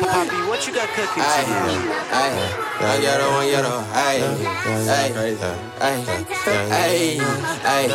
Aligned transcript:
Poppy, 0.00 0.36
what 0.48 0.66
you 0.66 0.72
got 0.74 0.88
cooking 0.88 1.22
ay, 1.22 1.44
Ay, 2.12 2.32
one 2.80 3.02
yellow, 3.02 3.30
one 3.32 3.46
yellow. 3.48 3.84
Ay, 3.92 4.22
ay, 4.22 5.12
ay, 5.18 5.34
ay, 5.80 6.04
ay, 6.70 7.18
ay, 7.58 7.90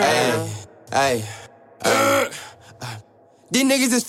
ay, 0.00 0.32
ay. 0.92 1.24
These 3.52 3.64
niggas 3.64 3.92
is 3.92 4.04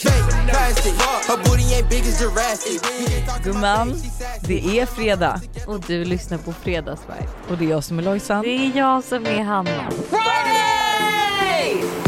Gumman, 3.44 4.02
det 4.48 4.80
är 4.80 4.86
fredag. 4.86 5.42
Och 5.68 5.80
du 5.80 6.06
lyssnar 6.06 6.38
på 6.38 6.54
Fredagsvibe. 6.54 7.28
Och 7.50 7.58
det 7.58 7.66
är 7.66 7.70
jag 7.70 7.84
som 7.84 8.00
är 8.00 8.04
Lojsan. 8.04 8.44
Det 8.44 8.50
är 8.50 8.78
jag 8.78 9.04
som 9.04 9.26
är 9.26 9.44
Hanna. 9.44 9.92
Friday! 9.92 12.01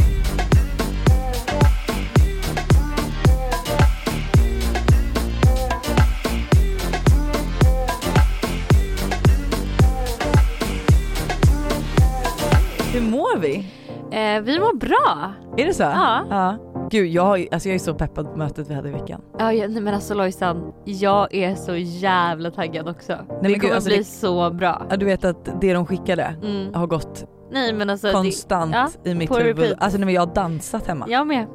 Eh, 14.36 14.42
vi 14.42 14.60
mår 14.60 14.76
bra. 14.76 15.34
Är 15.58 15.66
det 15.66 15.74
så? 15.74 15.84
Ja. 15.84 16.26
ja. 16.30 16.56
Gud, 16.90 17.08
jag, 17.08 17.48
alltså 17.52 17.70
jag 17.70 17.76
är 17.76 17.80
så 17.80 17.94
peppad 17.94 18.32
på 18.32 18.38
mötet 18.38 18.70
vi 18.70 18.74
hade 18.74 18.90
i 18.90 18.92
veckan. 18.92 19.22
Ja, 19.40 19.46
nej, 19.52 19.70
men 19.82 19.94
alltså 19.94 20.14
Lojsan, 20.14 20.74
jag 20.86 21.34
är 21.34 21.56
så 21.56 21.76
jävla 21.76 22.52
taggad 22.52 22.88
också. 22.90 23.14
det 23.14 23.38
men 23.42 23.52
gud, 23.52 23.62
kommer 23.62 23.74
alltså 23.76 23.90
bli 23.90 23.98
det- 23.98 24.04
så 24.04 24.50
bra. 24.52 24.86
Ja, 24.90 24.98
du 24.98 25.06
vet 25.06 25.26
att 25.26 25.62
det 25.62 25.74
de 25.74 25.86
skickade 25.86 26.36
Mm. 26.44 26.74
har 26.74 26.88
gått 26.88 27.26
Nej 27.52 27.74
men 27.74 27.90
alltså. 27.90 28.12
konstant 28.12 28.76
ja, 28.76 28.90
i 29.12 29.16
mitt 29.16 29.32
huvud. 29.32 29.46
repeat. 29.60 29.84
Alltså 29.84 29.98
nej, 29.98 30.06
men 30.06 30.14
jag 30.16 30.22
har 30.22 30.34
dansat 30.34 30.88
hemma. 30.88 31.06
Det, 31.06 31.12
jag 31.12 31.28
med. 31.28 31.48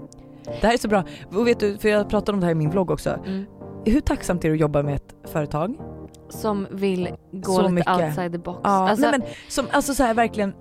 Det 0.60 0.66
här 0.66 0.74
är 0.74 0.78
så 0.78 0.88
bra. 0.88 1.04
Och 1.34 1.46
vet 1.46 1.60
du, 1.60 1.78
för 1.78 1.88
jag 1.88 2.08
pratade 2.08 2.34
om 2.36 2.40
det 2.40 2.46
här 2.46 2.52
i 2.52 2.54
min 2.54 2.70
vlogg 2.70 2.90
också. 2.90 3.10
Mm. 3.26 3.44
Hur 3.84 4.00
tacksamt 4.00 4.44
är 4.44 4.48
det 4.48 4.54
att 4.54 4.60
jobba 4.60 4.82
med 4.82 4.94
ett 4.94 5.14
företag? 5.32 5.74
Som 6.28 6.66
vill 6.70 7.08
gå 7.32 7.52
Så 7.52 7.60
lite 7.62 7.72
mycket. 7.72 7.92
outside 8.00 8.32
the 8.32 8.38
box. 8.38 8.60
Ja, 8.64 8.88
alltså, 8.88 9.10
nej, 9.10 9.18
men 9.20 9.28
som 9.48 9.66
alltså 9.72 9.94
så 9.94 10.02
här 10.02 10.14
verkligen 10.14 10.54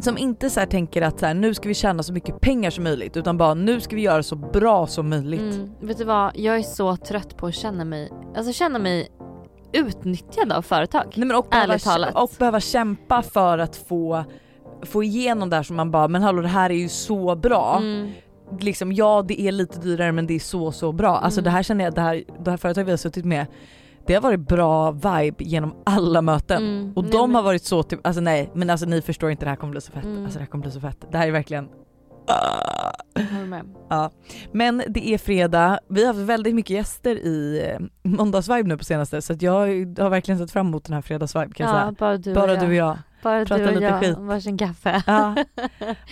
som 0.00 0.18
inte 0.18 0.50
så 0.50 0.60
här 0.60 0.66
tänker 0.66 1.02
att 1.02 1.20
så 1.20 1.26
här, 1.26 1.34
nu 1.34 1.54
ska 1.54 1.68
vi 1.68 1.74
tjäna 1.74 2.02
så 2.02 2.12
mycket 2.12 2.40
pengar 2.40 2.70
som 2.70 2.84
möjligt 2.84 3.16
utan 3.16 3.36
bara 3.38 3.54
nu 3.54 3.80
ska 3.80 3.96
vi 3.96 4.02
göra 4.02 4.22
så 4.22 4.36
bra 4.36 4.86
som 4.86 5.08
möjligt. 5.10 5.40
mm, 5.54 5.70
vet 5.80 5.98
du 5.98 6.04
vad, 6.04 6.32
jag 6.34 6.56
är 6.56 6.62
så 6.62 6.96
trött 6.96 7.36
på 7.36 7.46
att 7.46 7.54
känna 7.54 7.84
mig, 7.84 8.12
alltså 8.36 8.52
känna 8.52 8.78
mig 8.78 9.08
utnyttjad 9.72 10.52
av 10.52 10.62
företag. 10.62 11.12
Nej, 11.14 11.26
men 11.26 11.36
och, 11.36 11.46
behöva, 11.50 11.78
talat. 11.78 12.14
och 12.14 12.30
behöva 12.38 12.60
kämpa 12.60 13.22
för 13.22 13.58
att 13.58 13.76
få, 13.76 14.24
få 14.82 15.02
igenom 15.02 15.50
det 15.50 15.56
här 15.56 15.62
som 15.62 15.76
man 15.76 15.90
bara 15.90 16.08
men 16.08 16.22
hallå 16.22 16.42
det 16.42 16.48
här 16.48 16.70
är 16.70 16.74
ju 16.74 16.88
så 16.88 17.34
bra. 17.36 17.76
Mm. 17.78 18.10
Liksom, 18.60 18.92
ja 18.92 19.24
det 19.28 19.40
är 19.40 19.52
lite 19.52 19.80
dyrare 19.80 20.12
men 20.12 20.26
det 20.26 20.34
är 20.34 20.38
så 20.38 20.72
så 20.72 20.92
bra. 20.92 21.16
Alltså 21.16 21.40
Mm. 21.40 21.44
det 21.44 21.50
här 21.50 21.62
känner 21.62 21.84
jag, 21.84 21.94
det 21.94 22.00
här, 22.00 22.24
det 22.44 22.50
här 22.50 22.56
företaget 22.56 22.86
vi 22.86 22.92
har 22.92 22.96
suttit 22.96 23.24
med 23.24 23.46
det 24.06 24.14
har 24.14 24.20
varit 24.20 24.40
bra 24.48 24.90
vibe 24.90 25.44
genom 25.44 25.74
alla 25.86 26.22
möten. 26.22 26.62
Mm. 26.62 26.92
Och 26.96 27.02
Nej, 27.02 27.12
de 27.12 27.30
men- 27.30 27.34
har 27.34 27.42
varit 27.42 27.62
så 27.64 27.82
typ, 27.82 28.06
alltså 28.06 28.20
nej 28.20 28.50
men 28.54 28.70
alltså 28.70 28.86
ni 28.86 29.02
förstår 29.02 29.30
inte 29.30 29.44
det 29.44 29.48
här 29.50 29.56
kommer 29.56 29.70
bli 29.70 29.80
så 29.80 29.92
fett. 29.92 30.04
Mm. 30.04 30.24
Alltså 30.24 30.38
det 30.38 30.42
här 30.44 30.50
kommer 30.50 30.62
bli 30.62 30.70
så 30.72 30.80
fett. 30.80 31.04
Det 31.12 31.18
här 31.18 31.26
är 31.28 31.32
verkligen 31.32 31.68
med. 33.46 33.74
Ja, 33.90 34.10
men 34.52 34.82
det 34.88 35.08
är 35.08 35.18
fredag. 35.18 35.80
Vi 35.88 36.00
har 36.06 36.14
haft 36.14 36.18
väldigt 36.28 36.54
mycket 36.54 36.70
gäster 36.76 37.16
i 37.16 37.62
eh, 37.70 37.86
måndagsvibe 38.02 38.68
nu 38.68 38.78
på 38.78 38.84
senaste 38.84 39.22
så 39.22 39.34
jag 39.40 39.52
har 39.98 40.08
verkligen 40.10 40.38
sett 40.38 40.50
fram 40.50 40.66
emot 40.66 40.84
den 40.84 40.94
här 40.94 41.02
fredagsvibe 41.02 41.54
kan 41.54 41.66
jag 41.66 41.76
Ja, 41.76 41.80
säga. 41.80 41.92
bara 41.98 42.16
du 42.16 42.34
Bara 42.34 42.52
och 42.52 42.58
du 42.58 42.66
och 42.66 42.74
jag. 42.74 42.98
Bara 43.22 43.44
Prata 43.44 43.62
du 43.62 43.66
och 43.68 43.72
lite 43.72 43.84
jag, 43.84 44.00
skit. 44.00 44.18
varsin 44.18 44.58
kaffe. 44.58 45.02
Ja, 45.06 45.34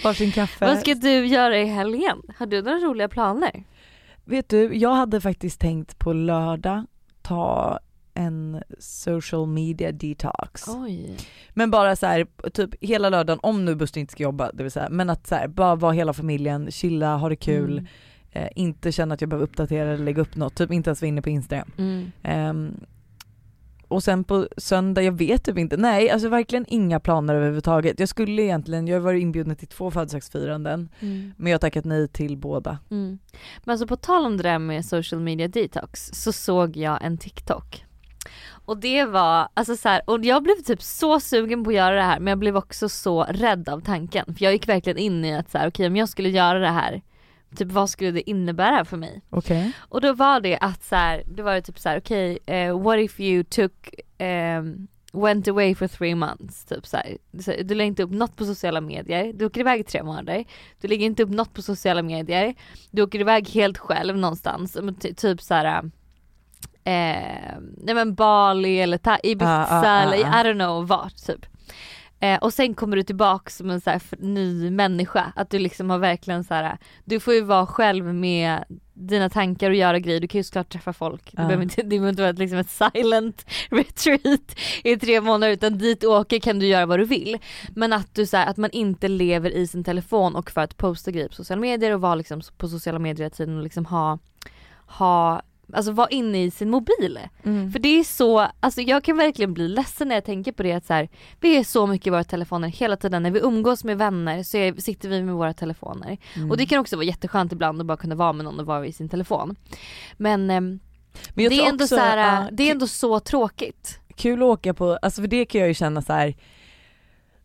varsin 0.05 0.33
kaffe. 0.33 0.67
Vad 0.67 0.79
ska 0.79 0.95
du 0.95 1.27
göra 1.27 1.59
i 1.59 1.65
helgen? 1.65 2.23
Har 2.39 2.47
du 2.47 2.63
några 2.63 2.79
roliga 2.79 3.09
planer? 3.09 3.65
Vet 4.25 4.49
du, 4.49 4.75
jag 4.77 4.95
hade 4.95 5.21
faktiskt 5.21 5.61
tänkt 5.61 5.99
på 5.99 6.13
lördag 6.13 6.85
ta 7.23 7.79
en 8.15 8.63
social 8.79 9.47
media 9.47 9.93
detox. 9.93 10.69
Oj. 10.69 11.17
Men 11.51 11.71
bara 11.71 11.97
så 11.97 12.07
här, 12.07 12.27
typ 12.51 12.71
hela 12.81 13.09
lördagen 13.11 13.41
om 13.43 13.65
nu 13.65 13.75
Buster 13.75 14.01
inte 14.01 14.13
ska 14.13 14.23
jobba 14.23 14.53
det 14.53 14.63
vill 14.63 14.73
säga, 14.73 14.89
men 14.91 15.11
att 15.11 15.27
så 15.27 15.35
här, 15.35 15.49
bara 15.49 15.75
vara 15.75 15.93
hela 15.93 16.13
familjen, 16.13 16.71
chilla, 16.71 17.17
ha 17.17 17.29
det 17.29 17.37
kul, 17.37 17.73
Mm. 17.73 17.87
eh, 18.33 18.49
inte 18.57 18.93
känna 18.93 19.15
att 19.15 19.21
jag 19.21 19.31
behöver 19.31 19.45
uppdatera 19.47 19.93
eller 19.93 20.05
lägga 20.05 20.23
upp 20.23 20.37
något, 20.37 20.55
typ 20.55 20.73
inte 20.73 20.91
ens 20.91 21.01
vara 21.03 21.09
inne 21.09 21.23
på 21.23 21.31
Instagram. 21.31 21.71
Mm. 21.79 22.13
Ehm, 22.23 22.75
och 23.89 24.03
sen 24.03 24.25
på 24.25 24.49
söndag, 24.57 25.03
jag 25.03 25.13
vet 25.13 25.45
typ 25.45 25.59
inte, 25.59 25.77
nej 25.77 26.11
alltså 26.11 26.29
verkligen 26.29 26.65
inga 26.69 27.01
planer 27.01 27.35
överhuvudtaget. 27.35 28.01
Jag 28.01 28.09
skulle 28.09 28.43
egentligen, 28.43 28.87
jag 28.89 28.97
har 28.97 29.01
varit 29.01 29.23
inbjuden 29.23 29.57
till 29.57 29.69
två 29.69 29.91
födelsedagsfiranden 29.91 30.89
Mm. 31.01 31.33
men 31.37 31.51
jag 31.51 31.55
har 31.55 31.61
tackat 31.61 31.85
nej 31.85 32.09
till 32.09 32.37
båda. 32.37 32.79
Mm. 32.91 33.19
Men 33.65 33.73
alltså 33.73 33.87
på 33.87 33.97
tal 33.97 34.27
om 34.27 34.37
det 34.37 34.43
där 34.43 34.59
med 34.59 34.85
social 34.85 35.21
media 35.21 35.49
detox 35.49 36.11
så 36.13 36.33
såg 36.33 36.77
jag 36.77 37.05
en 37.05 37.19
TikTok. 37.19 37.85
Och 38.65 38.79
det 38.79 39.05
var, 39.05 39.49
alltså 39.55 39.77
så 39.77 39.89
här, 39.89 40.03
och 40.07 40.25
jag 40.25 40.43
blev 40.43 40.55
typ 40.55 40.83
så 40.83 41.21
sugen 41.21 41.65
på 41.65 41.71
att 41.71 41.77
göra 41.77 41.95
det 41.95 42.03
här 42.03 42.21
men 42.21 42.27
jag 42.31 42.39
blev 42.39 42.57
också 42.57 42.89
så 42.89 43.25
rädd 43.25 43.69
av 43.69 43.81
tanken. 43.81 44.35
För 44.35 44.45
jag 44.45 44.53
gick 44.53 44.69
verkligen 44.69 44.99
in 44.99 45.25
i 45.25 45.37
att 45.37 45.51
så 45.51 45.59
här, 45.59 45.69
okej 45.69 45.87
om 45.87 45.97
jag 45.97 46.09
skulle 46.09 46.29
göra 46.29 46.59
det 46.59 46.71
här, 46.71 47.03
typ 47.57 47.73
vad 47.73 47.91
skulle 47.91 48.11
det 48.11 48.31
innebära 48.31 48.85
för 48.85 48.97
mig? 48.97 49.23
Okej. 49.31 49.73
Och 49.79 50.01
då 50.01 50.13
var 50.13 50.41
det 50.41 50.59
att 50.59 50.85
så 50.85 50.97
här, 50.97 51.23
då 51.27 51.43
var 51.43 51.55
det 51.55 51.63
typ 51.63 51.79
så 51.79 51.89
här, 51.89 51.99
okej 51.99 52.39
eh, 52.47 52.83
what 52.83 52.99
if 52.99 53.21
you 53.21 53.45
took 53.45 53.95
ehm, 54.19 54.89
went 55.15 55.49
away 55.49 55.75
for 55.75 55.89
three 55.89 56.15
months. 56.15 56.65
Typ 56.65 56.87
så 56.87 56.97
här. 56.97 57.17
Du 57.65 57.75
lägger 57.75 57.89
inte 57.89 58.03
upp 58.03 58.11
något 58.11 58.37
på 58.37 58.45
sociala 58.45 58.81
medier, 58.81 59.33
du 59.33 59.45
åker 59.47 59.61
iväg 59.61 59.81
i 59.81 59.85
tre 59.85 60.03
månader, 60.03 60.45
du 60.81 60.89
lägger 60.89 61.07
inte 61.07 61.23
upp 61.23 61.31
något 61.31 61.55
på 61.55 61.63
sociala 61.63 62.03
medier, 62.03 62.55
du 62.91 63.03
åker 63.03 63.21
iväg 63.21 63.49
helt 63.49 63.79
själv 63.79 64.17
någonstans, 64.17 64.79
typ 65.17 65.43
så 65.43 65.55
här. 65.55 65.91
Eh, 66.85 67.59
nej 67.77 67.95
men 67.95 68.15
Bali 68.15 68.81
eller 68.81 68.99
ta- 68.99 69.19
Ibiza 69.23 69.67
Ah, 69.71 69.81
ah, 69.81 70.03
eller. 70.03 70.17
I 70.17 70.23
don't 70.23 70.55
know 70.55 70.87
vart 70.87 71.17
typ. 71.27 71.47
Eh, 72.21 72.39
och 72.39 72.55
sen 72.55 72.75
kommer 72.75 72.97
du 72.97 73.03
tillbaka 73.03 73.51
som 73.51 73.71
en 73.71 73.81
så 73.81 73.91
här 73.91 74.03
ny 74.19 74.71
människa, 74.71 75.33
att 75.37 75.51
du 75.51 75.59
liksom 75.59 75.91
har 75.91 75.99
verkligen 75.99 76.45
så 76.45 76.55
här. 76.55 76.79
du 77.05 77.21
får 77.21 77.35
ju 77.35 77.41
vara 77.41 77.67
själv 77.67 78.15
med 78.15 78.65
dina 78.95 79.31
tankar 79.31 79.71
och 79.71 79.77
göra 79.77 79.99
grejer, 79.99 80.21
du 80.21 80.29
kan 80.29 80.39
ju 80.39 80.43
såklart 80.45 80.69
träffa 80.73 80.93
folk. 80.93 81.23
Det 81.33 81.43
Ja. 81.43 81.47
behöver 81.47 81.63
inte, 81.63 81.83
det 81.83 81.89
behöver 81.89 82.09
inte 82.09 82.23
vara 82.23 82.31
ett, 82.31 82.39
liksom 82.39 82.59
ett 82.59 82.71
silent 82.71 83.47
retreat 83.71 84.57
i 84.85 84.97
tre 84.97 85.21
månader 85.21 85.53
utan 85.53 85.79
dit 85.79 86.01
du 86.01 86.07
åker 86.07 86.39
kan 86.41 86.59
du 86.59 86.67
göra 86.67 86.87
vad 86.87 86.99
du 86.99 87.05
vill. 87.05 87.39
Men 87.75 87.93
att 87.93 88.15
du 88.15 88.27
så 88.27 88.37
här, 88.37 88.47
att 88.47 88.57
man 88.57 88.71
inte 88.71 89.09
lever 89.09 89.51
i 89.51 89.67
sin 89.67 89.85
telefon 89.85 90.37
och 90.37 90.51
för 90.51 90.61
att 90.61 90.77
posta 90.77 91.11
grejer 91.11 91.29
på 91.29 91.35
sociala 91.35 91.61
medier 91.61 91.91
och 91.95 92.01
vara 92.01 92.15
liksom 92.15 92.41
på 92.57 92.69
sociala 92.69 92.99
medier 92.99 93.25
hela 93.25 93.31
tiden 93.35 93.57
och 93.57 93.63
liksom 93.63 93.87
ha, 93.87 94.19
ha 94.87 95.43
Alltså 95.73 95.93
vara 95.93 96.09
inne 96.09 96.45
i 96.45 96.51
sin 96.51 96.71
mobil. 96.71 97.19
Mm. 97.43 97.73
För 97.73 97.79
det 97.79 97.89
är 97.89 98.05
så, 98.05 98.49
alltså 98.61 98.81
jag 98.81 99.05
kan 99.05 99.17
verkligen 99.17 99.55
bli 99.55 99.69
ledsen 99.69 100.09
när 100.09 100.15
jag 100.15 100.25
tänker 100.25 100.53
på 100.53 100.63
det 100.63 100.73
att 100.73 100.87
så 100.87 100.93
här, 100.93 101.09
vi 101.41 101.57
är 101.57 101.65
så 101.65 101.87
mycket 101.87 102.07
i 102.07 102.11
våra 102.11 102.25
telefoner 102.25 102.69
hela 102.69 102.97
tiden. 102.97 103.23
När 103.23 103.31
vi 103.31 103.41
umgås 103.41 103.85
med 103.85 103.99
vänner 103.99 104.43
så 104.43 104.57
är, 104.57 104.75
sitter 104.81 105.09
vi 105.09 105.23
med 105.23 105.35
våra 105.35 105.55
telefoner. 105.55 106.19
Mm. 106.37 106.51
Och 106.51 106.57
det 106.57 106.67
kan 106.67 106.79
också 106.79 106.97
vara 106.97 107.07
jätteskönt 107.07 107.53
ibland 107.53 107.81
att 107.81 107.87
bara 107.87 107.97
kunna 107.97 108.15
vara 108.15 108.33
med 108.33 108.45
någon 108.45 108.61
och 108.61 108.67
vara 108.67 108.87
i 108.87 108.93
sin 108.93 109.09
telefon. 109.09 109.57
Men, 110.17 110.51
ehm, 110.51 110.81
Men 111.35 111.49
det, 111.49 111.61
är 111.61 111.69
ändå 111.69 111.85
också, 111.85 111.97
så 111.97 112.01
här, 112.01 112.17
ja, 112.17 112.49
det 112.53 112.69
är 112.69 112.71
ändå 112.71 112.87
så 112.87 113.21
tråkigt. 113.21 114.01
kul 114.17 114.43
att 114.43 114.47
åka 114.47 114.75
på, 114.75 114.99
alltså 115.03 115.21
för 115.21 115.29
det 115.29 115.45
kan 115.45 115.61
jag 115.61 115.69
ju 115.69 115.75
känna 115.75 116.03
så 116.03 116.13
här. 116.13 116.35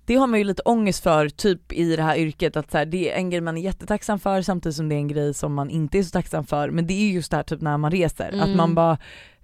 Det 0.09 0.16
har 0.16 0.28
man 0.28 0.40
ju 0.40 0.46
lite 0.46 0.62
ångest 0.66 1.03
för 1.03 1.30
typ 1.30 1.74
i 1.74 1.96
det 1.96 2.03
här 2.03 2.18
yrket 2.18 2.58
att 2.58 2.72
så 2.72 2.78
här, 2.78 2.86
det 2.86 3.12
är 3.12 3.16
en 3.18 3.30
grej 3.30 3.42
man 3.42 3.58
är 3.58 3.62
jättetacksam 3.62 4.20
för 4.20 4.42
samtidigt 4.42 4.75
som 4.75 4.90
det 4.90 4.96
är 4.96 5.00
en 5.00 5.08
grej 5.08 5.34
som 5.34 5.53
man 5.53 5.70
inte 5.70 5.97
är 6.00 6.03
så 6.03 6.09
tacksam 6.09 6.46
för 6.46 6.70
men 6.70 6.88
det 6.88 6.94
är 6.94 7.12
just 7.12 7.31
det 7.31 7.38
här 7.38 7.44
typ 7.44 7.62
när 7.62 7.78
man 7.78 7.92
reser, 7.92 8.28
att 8.28 8.34
Mm. 8.34 8.58
man 8.58 8.75
bara 8.75 8.98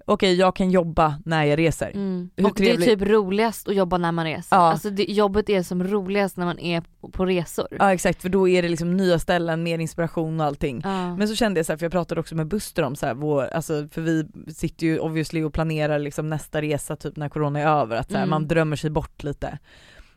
okej 0.06 0.34
jag 0.36 0.56
kan 0.56 0.72
jobba 0.72 1.22
när 1.26 1.44
jag 1.44 1.60
reser. 1.60 1.92
Mm. 1.94 2.30
Och 2.44 2.54
det 2.56 2.72
är 2.72 2.78
typ 2.78 3.02
roligast 3.02 3.68
att 3.68 3.76
jobba 3.76 3.98
när 3.98 4.12
man 4.12 4.26
reser. 4.26 4.56
Ja. 4.58 4.62
Alltså 4.72 4.90
det, 4.90 5.04
jobbet 5.04 5.50
är 5.50 5.64
som 5.64 5.84
roligast 5.84 6.38
när 6.38 6.46
man 6.46 6.60
är 6.60 6.84
på 7.12 7.26
resor. 7.26 7.68
Ja 7.80 7.94
exakt 7.94 8.22
för 8.22 8.30
då 8.30 8.48
är 8.50 8.62
det 8.62 8.70
liksom 8.70 8.98
nya 8.98 9.20
ställen, 9.20 9.64
mer 9.64 9.80
inspiration 9.80 10.40
och 10.40 10.46
allting. 10.46 10.82
Ja. 10.84 11.16
Men 11.16 11.28
så 11.28 11.36
kände 11.36 11.60
jag 11.60 11.66
så 11.66 11.72
här, 11.72 11.78
för 11.78 11.86
jag 11.86 11.92
pratade 11.92 12.22
också 12.22 12.36
med 12.36 12.48
Buster 12.48 12.84
om 12.84 12.96
så 12.96 13.06
här, 13.06 13.14
vår, 13.14 13.44
alltså, 13.44 13.88
för 13.92 14.02
vi 14.02 14.28
sitter 14.56 14.86
ju 14.88 15.00
obviously 15.00 15.44
och 15.44 15.54
planerar 15.54 16.00
liksom 16.00 16.30
nästa 16.30 16.62
resa 16.62 16.96
typ 16.96 17.16
när 17.18 17.30
corona 17.30 17.60
är 17.60 17.68
över, 17.68 17.96
att 17.98 18.08
så 18.12 18.18
här, 18.18 18.24
Mm. 18.24 18.30
man 18.30 18.48
drömmer 18.48 18.76
sig 18.76 18.90
bort 18.90 19.24
lite. 19.24 19.58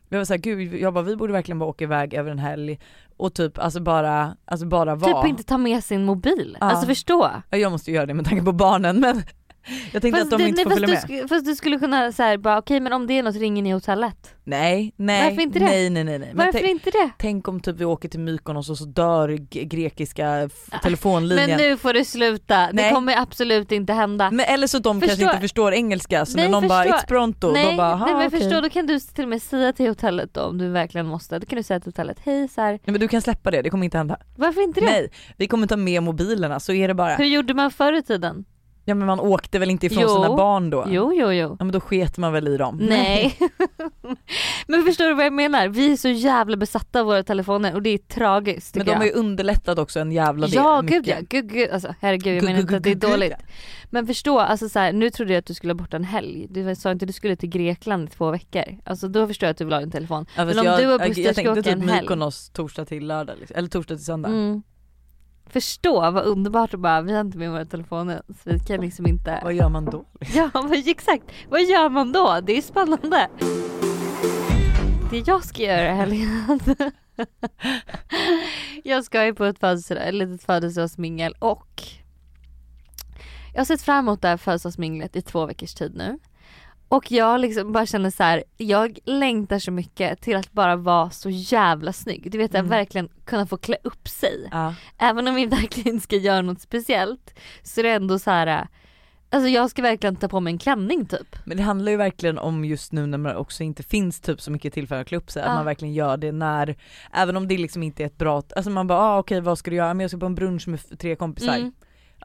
Jag 0.09 0.17
var 0.17 0.25
såhär, 0.25 0.39
gud 0.39 0.73
jag 0.73 0.93
bara 0.93 1.03
vi 1.03 1.15
borde 1.15 1.33
verkligen 1.33 1.59
bara 1.59 1.69
åka 1.69 1.83
iväg 1.83 2.13
över 2.13 2.31
en 2.31 2.39
helg 2.39 2.79
och 3.17 3.33
typ 3.33 3.59
alltså 3.59 3.79
bara, 3.79 4.35
alltså 4.45 4.65
bara 4.65 4.95
vara. 4.95 5.21
Typ 5.21 5.29
inte 5.29 5.43
ta 5.43 5.57
med 5.57 5.83
sin 5.83 6.05
mobil. 6.05 6.57
Ja. 6.59 6.65
Alltså 6.65 6.85
förstå. 6.85 7.31
Ja, 7.49 7.57
jag 7.57 7.71
måste 7.71 7.91
ju 7.91 7.95
göra 7.95 8.05
det 8.05 8.13
med 8.13 8.25
tanke 8.25 8.45
på 8.45 8.51
barnen 8.51 8.99
men 8.99 9.23
Jag 9.93 10.01
tänkte 10.01 10.21
att 10.21 10.29
de 10.29 10.41
inte 10.41 10.63
får 10.63 10.69
fast, 10.69 10.81
följa 10.81 11.01
du, 11.07 11.13
med. 11.15 11.29
fast 11.29 11.45
du 11.45 11.55
skulle 11.55 11.79
kunna 11.79 12.11
säga 12.11 12.37
bara 12.37 12.57
okej 12.57 12.79
men 12.79 12.93
om 12.93 13.07
det 13.07 13.13
är 13.17 13.23
något 13.23 13.35
ringer 13.35 13.63
ni 13.63 13.71
hotellet. 13.71 14.35
Nej, 14.43 14.93
nej, 14.97 15.29
Varför 15.29 15.41
inte 15.41 15.59
det? 15.59 15.65
nej, 15.65 15.89
nej, 15.89 16.03
nej. 16.03 16.19
nej. 16.19 16.31
Varför 16.33 16.65
inte 16.69 16.89
det? 16.91 17.09
tänk 17.17 17.47
om 17.47 17.59
typ 17.59 17.75
vi 17.79 17.85
åker 17.85 18.09
till 18.09 18.19
Mykonos 18.19 18.69
och 18.69 18.77
så 18.77 18.85
dör 18.85 19.29
grekiska 19.65 20.27
f- 20.29 20.79
telefonlinjen. 20.83 21.49
Men 21.49 21.57
nu 21.57 21.77
får 21.77 21.93
du 21.93 22.05
sluta, 22.05 22.57
det 22.67 22.73
Nej. 22.73 22.91
kommer 22.93 23.17
absolut 23.21 23.71
inte 23.71 23.93
hända. 23.93 24.31
Men 24.31 24.45
eller 24.45 24.67
så 24.67 24.79
de 24.79 24.99
kanske 25.01 25.09
Förstår- 25.15 25.29
inte 25.29 25.41
förstår 25.41 25.73
engelska 25.73 26.25
så 26.25 26.35
Nej, 26.37 26.45
när 26.45 26.51
någon 26.51 26.67
bara 26.67 26.83
förstår- 26.83 26.97
it's 26.99 27.07
pronto 27.07 27.51
nej, 27.51 27.71
då 27.71 27.77
bara 27.77 27.95
nej 28.05 28.13
men 28.15 28.27
okej. 28.27 28.39
förstå, 28.39 28.61
då 28.61 28.69
kan 28.69 28.87
du 28.87 28.99
till 28.99 29.23
och 29.23 29.29
med 29.29 29.41
säga 29.41 29.73
till 29.73 29.87
hotellet 29.87 30.33
då 30.33 30.41
om 30.41 30.57
du 30.57 30.69
verkligen 30.69 31.07
måste. 31.07 31.39
Då 31.39 31.45
kan 31.45 31.57
du 31.57 31.63
säga 31.63 31.79
till 31.79 31.87
hotellet, 31.87 32.17
hej 32.25 32.47
så 32.47 32.61
här. 32.61 32.71
Nej, 32.71 32.79
men 32.85 32.99
du 32.99 33.07
kan 33.07 33.21
släppa 33.21 33.51
det, 33.51 33.61
det 33.61 33.69
kommer 33.69 33.85
inte 33.85 33.97
hända. 33.97 34.17
varför 34.37 34.61
inte 34.63 34.79
det? 34.79 34.85
Nej, 34.85 35.11
vi 35.37 35.47
kommer 35.47 35.67
ta 35.67 35.77
med 35.77 36.03
mobilerna 36.03 36.59
så 36.59 36.73
är 36.73 36.87
det 36.87 36.93
bara. 36.93 37.15
Hur 37.15 37.25
gjorde 37.25 37.53
man 37.53 37.71
förr 37.71 37.93
i 37.93 38.01
tiden? 38.03 38.45
Ja 38.89 38.95
men 38.95 39.07
man 39.07 39.19
åkte 39.19 39.59
väl 39.59 39.69
inte 39.69 39.85
ifrån 39.85 40.03
Jo. 40.03 40.09
sina 40.09 40.35
barn 40.35 40.69
då? 40.69 40.85
Jo 40.87 41.13
jo 41.15 41.31
jo. 41.31 41.55
Ja 41.59 41.65
men 41.65 41.71
då 41.71 41.79
sket 41.79 42.17
man 42.17 42.33
väl 42.33 42.47
i 42.47 42.57
dem? 42.57 42.77
Nej. 42.81 43.37
men 44.67 44.83
förstår 44.83 45.05
du 45.05 45.13
vad 45.13 45.25
jag 45.25 45.33
menar? 45.33 45.67
Vi 45.67 45.91
är 45.91 45.97
så 45.97 46.09
jävla 46.09 46.57
besatta 46.57 46.99
av 46.99 47.05
våra 47.05 47.23
telefoner 47.23 47.75
och 47.75 47.81
det 47.81 47.89
är 47.89 47.97
tragiskt 47.97 48.75
Men 48.75 48.85
de 48.85 48.91
har 48.91 49.05
jag. 49.05 49.05
ju 49.07 49.19
underlättat 49.19 49.79
också 49.79 49.99
en 49.99 50.11
jävla 50.11 50.47
del. 50.47 50.55
Ja 50.55 50.81
mycket. 50.81 51.05
gud 51.05 51.07
ja, 51.07 51.25
gud, 51.29 51.51
gud. 51.53 51.69
Alltså, 51.69 51.95
herregud 51.99 52.37
jag 52.37 52.43
menar 52.43 52.59
inte 52.59 52.77
att 52.77 52.83
det 52.83 52.91
är 52.91 52.95
dåligt. 52.95 53.33
Men 53.89 54.07
förstå, 54.07 54.39
alltså 54.39 54.69
så 54.69 54.79
här, 54.79 54.93
nu 54.93 55.09
trodde 55.09 55.33
jag 55.33 55.39
att 55.39 55.45
du 55.45 55.53
skulle 55.53 55.73
bort 55.73 55.93
en 55.93 56.03
helg. 56.03 56.47
Du 56.49 56.75
sa 56.75 56.91
inte 56.91 57.03
att 57.05 57.07
du 57.07 57.13
skulle 57.13 57.35
till 57.35 57.49
Grekland 57.49 58.09
i 58.09 58.11
två 58.11 58.31
veckor. 58.31 58.63
Alltså 58.85 59.07
då 59.07 59.27
förstår 59.27 59.47
jag 59.47 59.51
att 59.51 59.57
du 59.57 59.65
vill 59.65 59.73
ha 59.73 59.79
din 59.79 59.91
telefon. 59.91 60.25
Ja, 60.35 60.45
Men 60.45 60.59
om 60.59 60.65
jag, 60.65 60.79
du 60.79 60.85
och 60.85 60.91
jag, 60.93 61.07
Buster 61.07 61.23
jag 61.23 61.35
ska 61.35 61.43
tänkte 61.43 61.51
åka 61.51 61.63
typ 61.63 61.73
en 61.73 61.89
helg. 61.89 62.01
Mykonos 62.01 62.49
torsdag 62.49 62.85
till 62.85 63.07
lördag 63.07 63.35
liksom. 63.39 63.57
eller 63.57 63.69
torsdag 63.69 63.95
till 63.95 64.05
söndag. 64.05 64.29
Mm. 64.29 64.63
Förstå 65.49 66.11
vad 66.11 66.25
underbart 66.25 66.73
att 66.73 66.79
bara, 66.79 67.01
vi 67.01 67.13
har 67.13 67.21
inte 67.21 67.37
med 67.37 67.51
våra 67.51 67.65
telefoner 67.65 68.21
så 68.27 68.49
vi 68.49 68.59
kan 68.59 68.81
liksom 68.81 69.07
inte 69.07 69.39
Vad 69.43 69.53
gör 69.53 69.69
man 69.69 69.85
då? 69.85 70.05
Ja 70.33 70.51
exakt, 70.73 71.23
vad 71.49 71.61
gör 71.61 71.89
man 71.89 72.11
då? 72.11 72.39
Det 72.43 72.57
är 72.57 72.61
spännande. 72.61 73.29
Det 75.11 75.27
jag 75.27 75.45
ska 75.45 75.63
göra 75.63 75.91
i 75.91 75.95
helgen. 75.95 76.59
jag 78.83 79.03
ska 79.03 79.25
ju 79.25 79.33
på 79.33 79.45
ett, 79.45 79.59
födelsedag, 79.59 80.07
ett 80.07 80.13
litet 80.13 80.43
födelsedagsmingel 80.43 81.35
och 81.39 81.83
jag 83.53 83.59
har 83.59 83.65
sett 83.65 83.81
fram 83.81 84.05
emot 84.05 84.21
det 84.21 84.27
här 84.27 84.37
födelsedagsminglet 84.37 85.15
i 85.15 85.21
två 85.21 85.45
veckors 85.45 85.73
tid 85.73 85.95
nu. 85.95 86.19
Och 86.89 87.11
jag 87.11 87.41
liksom 87.41 87.71
bara 87.71 87.85
känner 87.85 88.09
så 88.09 88.23
här, 88.23 88.43
jag 88.57 88.99
längtar 89.05 89.59
så 89.59 89.71
mycket 89.71 90.21
till 90.21 90.35
att 90.35 90.51
bara 90.51 90.75
vara 90.75 91.09
så 91.09 91.29
jävla 91.29 91.93
snygg. 91.93 92.31
Du 92.31 92.37
vet 92.37 92.51
att 92.51 92.59
Mm. 92.59 92.69
verkligen 92.69 93.09
kunna 93.25 93.45
få 93.47 93.57
klä 93.57 93.77
upp 93.83 94.07
sig. 94.07 94.47
Ja. 94.51 94.75
Även 94.97 95.27
om 95.27 95.35
vi 95.35 95.45
verkligen 95.61 95.93
inte 95.93 96.03
ska 96.03 96.15
göra 96.15 96.41
något 96.41 96.61
speciellt 96.61 97.33
så 97.63 97.79
är 97.79 97.83
det 97.83 97.91
ändå 97.91 98.19
så 98.19 98.31
här. 98.31 98.67
Alltså 99.31 99.49
jag 99.49 99.69
ska 99.69 99.81
verkligen 99.81 100.15
ta 100.15 100.27
på 100.27 100.39
mig 100.39 100.51
en 100.53 100.57
klänning 100.57 101.05
typ. 101.05 101.35
Men 101.45 101.57
det 101.57 101.63
handlar 101.63 101.91
ju 101.91 101.97
verkligen 101.97 102.37
om 102.37 102.65
just 102.65 102.91
nu 102.91 103.05
när 103.05 103.17
man 103.17 103.35
också 103.35 103.63
inte 103.63 103.83
finns 103.83 104.19
typ 104.21 104.41
så 104.41 104.51
mycket 104.51 104.73
tillfälle 104.73 105.01
att 105.01 105.07
klä 105.07 105.17
upp 105.17 105.31
sig, 105.31 105.43
att 105.43 105.55
man 105.55 105.65
verkligen 105.65 105.93
gör 105.93 106.17
det 106.17 106.31
när, 106.31 106.75
även 107.13 107.37
om 107.37 107.47
det 107.47 107.57
liksom 107.57 107.83
inte 107.83 108.03
är 108.03 108.07
ett 108.07 108.17
bra, 108.17 108.43
alltså 108.55 108.71
man 108.71 108.87
bara 108.87 108.99
ah, 108.99 109.19
okej 109.19 109.41
vad 109.41 109.57
ska 109.57 109.69
du 109.71 109.77
göra? 109.77 109.93
Men 109.93 109.99
jag 110.03 110.11
ska 110.11 110.19
på 110.19 110.25
en 110.25 110.35
brunch 110.35 110.67
med 110.67 110.99
tre 110.99 111.15
kompisar. 111.15 111.55
Mm. 111.57 111.71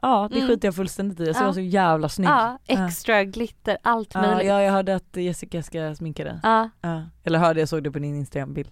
Ja 0.01 0.27
det 0.31 0.35
Mm. 0.37 0.47
skiter 0.47 0.67
jag 0.67 0.75
fullständigt 0.75 1.19
i, 1.19 1.23
jag 1.25 1.35
Ja. 1.35 1.41
vara 1.41 1.53
så 1.53 1.59
jävla 1.59 2.09
snygg. 2.09 2.29
Ja, 2.29 2.59
extra 2.67 3.23
glitter, 3.23 3.77
allt 3.81 4.11
Ja, 4.13 4.21
möjligt. 4.21 4.47
ja 4.47 4.61
jag 4.61 4.71
hörde 4.71 4.95
att 4.95 5.15
Jessica 5.17 5.63
ska 5.63 5.95
sminka 5.95 6.23
dig. 6.23 6.39
Ja, 6.43 6.69
Ja. 6.81 7.03
Eller 7.23 7.39
hörde 7.39 7.59
jag 7.59 7.69
såg 7.69 7.83
det 7.83 7.91
på 7.91 7.99
din 7.99 8.15
instagrambild. 8.15 8.69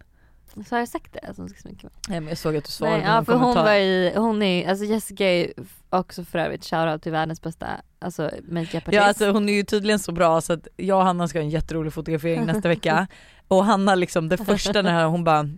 så 0.68 0.76
har 0.76 0.80
jag 0.80 0.88
sagt 0.88 1.14
det 1.14 1.20
att 1.30 1.38
hon 1.38 1.50
ska 1.50 1.60
sminka 1.60 1.88
mig. 1.88 1.96
Nej 2.08 2.20
men 2.20 2.30
jag 2.30 2.38
såg 2.38 2.56
att 2.58 2.64
du 2.66 2.72
svarade 2.72 2.98
Nej, 2.98 3.06
ja 3.08 3.24
för 3.26 3.34
hon 3.34 3.56
var 3.56 3.74
i, 3.74 4.14
hon 4.16 4.42
är, 4.42 4.70
alltså 4.70 4.86
Jessica 4.86 5.26
är 5.26 5.54
också 5.90 6.24
för 6.24 6.40
övrigt 6.40 6.66
shoutout 6.66 7.02
till 7.04 7.12
världens 7.12 7.42
bästa 7.42 7.68
alltså 8.00 8.32
makeupartist. 8.44 8.94
Ja 8.94 9.02
alltså 9.04 9.32
hon 9.32 9.50
är 9.50 9.54
ju 9.54 9.64
tydligen 9.64 10.00
så 10.00 10.12
bra 10.12 10.42
så 10.42 10.54
att 10.54 10.68
jag 10.78 10.98
och 10.98 11.04
Hanna 11.06 11.28
ska 11.28 11.40
ha 11.40 11.44
en 11.44 11.50
jätterolig 11.50 11.94
fotografering 11.94 12.46
nästa 12.46 12.70
vecka 12.70 13.08
och 13.48 13.66
Hanna 13.66 13.96
liksom 13.96 14.30
det 14.30 14.38
första 14.38 14.82
när 14.82 15.06
hon 15.06 15.24
bara 15.24 15.50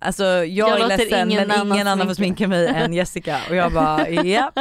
Alltså 0.00 0.24
jag, 0.24 0.48
Jag 0.48 0.80
är 0.80 0.88
ledsen 0.88 1.30
ingen 1.30 1.48
men 1.48 1.60
annan 1.60 1.74
ingen 1.76 1.86
annan 1.86 2.06
får 2.06 2.14
sminka 2.14 2.48
mig 2.48 2.66
än 2.66 2.92
Jessica 2.92 3.38
och 3.50 3.56
jag 3.56 3.72
bara 3.72 4.08
ja 4.10 4.52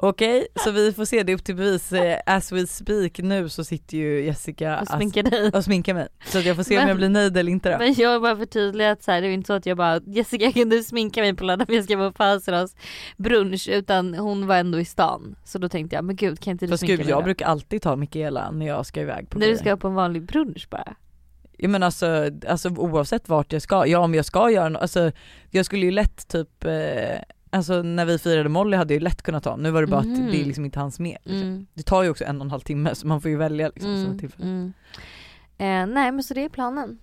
Okej 0.00 0.46
så 0.64 0.70
vi 0.70 0.92
får 0.92 1.04
se 1.04 1.22
det 1.22 1.34
upp 1.34 1.44
till 1.44 1.56
bevis 1.56 1.92
Eh, 1.92 2.18
as 2.26 2.52
we 2.52 2.66
speak 2.66 3.18
nu 3.18 3.48
så 3.48 3.64
sitter 3.64 3.96
ju 3.96 4.24
Jessica 4.24 4.80
och 4.80 4.88
sminkar 4.88 5.22
dig. 5.22 5.50
och 5.54 5.64
sminkar 5.64 5.94
mig 5.94 6.08
så 6.26 6.38
jag 6.38 6.56
får 6.56 6.62
se 6.62 6.74
om 6.74 6.80
Men- 6.80 6.88
jag 6.88 6.96
blir 6.96 7.08
nöjd 7.08 7.36
eller 7.36 7.52
inte 7.52 7.72
då. 7.72 7.78
Men 7.78 7.94
jag 7.94 8.12
vill 8.12 8.20
bara 8.22 8.36
förtydliga 8.36 8.90
att 8.90 9.02
så 9.02 9.12
här, 9.12 9.20
det 9.22 9.28
är 9.28 9.30
inte 9.30 9.46
så 9.46 9.52
att 9.52 9.66
jag 9.66 9.76
bara 9.76 10.00
Jessica 10.06 10.52
kan 10.52 10.68
du 10.68 10.82
sminka 10.82 11.20
mig 11.20 11.34
på 11.34 11.44
lördag 11.44 11.66
för 11.66 11.74
jag 11.74 11.84
ska 11.84 11.96
på 11.96 12.12
födelsedagsbrunch 12.16 13.68
utan 13.68 14.14
hon 14.14 14.46
var 14.46 14.56
ändå 14.56 14.80
i 14.80 14.84
stan. 14.84 15.36
Så 15.44 15.58
då 15.58 15.68
tänkte 15.68 15.96
jag 15.96 16.04
men 16.04 16.16
gud 16.16 16.40
kan 16.40 16.50
inte 16.50 16.66
du 16.66 16.70
Fast 16.70 16.80
sminka 16.80 16.96
gud 16.96 17.06
mig 17.06 17.10
jag 17.10 17.18
då? 17.20 17.24
brukar 17.24 17.46
alltid 17.46 17.82
ta 17.82 17.96
Mikaela 17.96 18.50
när 18.50 18.66
jag 18.66 18.86
ska 18.86 19.00
iväg 19.00 19.30
på 19.30 19.38
När 19.38 19.46
du 19.46 19.56
ska 19.56 19.76
på 19.76 19.88
en 19.88 19.94
vanlig 19.94 20.22
brunch 20.22 20.68
bara. 20.70 20.94
Ja 21.58 21.68
men 21.68 21.82
alltså, 21.82 22.30
alltså 22.48 22.68
oavsett 22.68 23.28
vart 23.28 23.52
jag 23.52 23.62
ska, 23.62 23.86
ja 23.86 23.98
om 23.98 24.14
jag 24.14 24.24
ska 24.24 24.50
göra 24.50 24.68
något, 24.68 24.82
alltså 24.82 25.12
jag 25.50 25.66
skulle 25.66 25.84
ju 25.86 25.90
lätt 25.90 26.28
typ, 26.28 26.64
eh, 26.64 27.18
alltså 27.50 27.82
när 27.82 28.04
vi 28.04 28.18
firade 28.18 28.48
Molly 28.48 28.76
hade 28.76 28.94
jag 28.94 29.00
ju 29.00 29.04
lätt 29.04 29.22
kunnat 29.22 29.44
ta, 29.44 29.56
nu 29.56 29.70
var 29.70 29.80
det 29.80 29.86
bara 29.86 30.02
Mhm. 30.02 30.26
att 30.26 30.32
det 30.32 30.44
liksom 30.44 30.64
inte 30.64 30.78
hanns 30.78 30.98
med. 30.98 31.18
Liksom. 31.24 31.42
Mm. 31.48 31.66
Det 31.74 31.82
tar 31.82 32.02
ju 32.02 32.10
också 32.10 32.24
en 32.24 32.36
och 32.40 32.44
en 32.44 32.50
halv 32.50 32.60
timme 32.60 32.94
så 32.94 33.06
man 33.06 33.20
får 33.20 33.30
ju 33.30 33.36
välja 33.36 33.68
liksom. 33.68 33.90
Mm, 33.94 34.30
mm. 34.42 34.72
Eh, 35.58 35.94
nej 35.94 36.12
men 36.12 36.22
så 36.22 36.34
det 36.34 36.44
är 36.44 36.48
planen. 36.48 36.98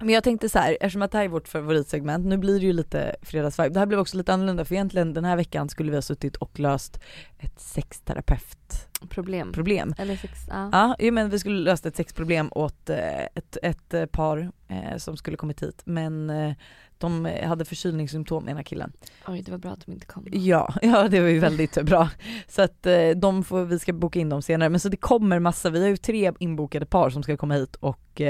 Men 0.00 0.08
jag 0.08 0.24
tänkte 0.24 0.48
så 0.48 0.58
här, 0.58 0.76
eftersom 0.80 1.02
att 1.02 1.12
det 1.12 1.18
här 1.18 1.24
är 1.24 1.28
vårt 1.28 1.48
favoritsegment, 1.48 2.26
nu 2.26 2.36
blir 2.38 2.60
det 2.60 2.66
ju 2.66 2.72
lite 2.72 3.16
fredagsvibe. 3.22 3.68
Det 3.68 3.78
här 3.78 3.86
blev 3.86 4.00
också 4.00 4.16
lite 4.16 4.32
annorlunda 4.34 4.64
för 4.64 4.74
egentligen 4.74 5.12
den 5.14 5.24
här 5.24 5.36
veckan 5.36 5.68
skulle 5.68 5.90
vi 5.90 5.96
ha 5.96 6.02
suttit 6.02 6.36
och 6.36 6.58
löst 6.60 7.00
ett 7.38 7.60
sexterapeutproblem. 7.60 8.89
Problem. 9.08 9.52
Eller 9.98 10.16
sex, 10.16 10.32
ja. 10.48 10.94
Ja, 10.98 11.12
men 11.12 11.30
vi 11.30 11.38
skulle 11.38 11.58
löst 11.58 11.86
ett 11.86 11.96
sexproblem 11.96 12.48
åt 12.52 12.90
eh, 12.90 13.20
ett, 13.34 13.56
ett 13.62 13.94
eh, 13.94 14.06
par 14.06 14.50
eh, 14.68 14.96
som 14.96 15.16
skulle 15.16 15.36
kommit 15.36 15.62
hit 15.62 15.82
men 15.84 16.30
eh, 16.30 16.52
de 16.98 17.28
hade 17.44 17.64
förkylningssymptom 17.64 18.48
ena 18.48 18.62
killen. 18.62 18.92
Oj 19.28 19.42
det 19.42 19.50
var 19.50 19.58
bra 19.58 19.70
att 19.70 19.86
de 19.86 19.92
inte 19.92 20.06
kom. 20.06 20.26
Ja, 20.32 20.74
ja 20.82 21.08
det 21.08 21.20
var 21.20 21.28
ju 21.28 21.38
väldigt 21.38 21.82
bra. 21.82 22.08
Så 22.48 22.62
att 22.62 22.86
eh, 22.86 23.08
de 23.16 23.44
får, 23.44 23.64
vi 23.64 23.78
ska 23.78 23.92
boka 23.92 24.18
in 24.18 24.28
dem 24.28 24.42
senare 24.42 24.68
men 24.68 24.80
så 24.80 24.88
det 24.88 24.96
kommer 24.96 25.38
massa, 25.38 25.70
vi 25.70 25.80
har 25.82 25.88
ju 25.88 25.96
tre 25.96 26.32
inbokade 26.38 26.86
par 26.86 27.10
som 27.10 27.22
ska 27.22 27.36
komma 27.36 27.54
hit 27.54 27.76
och 27.76 28.22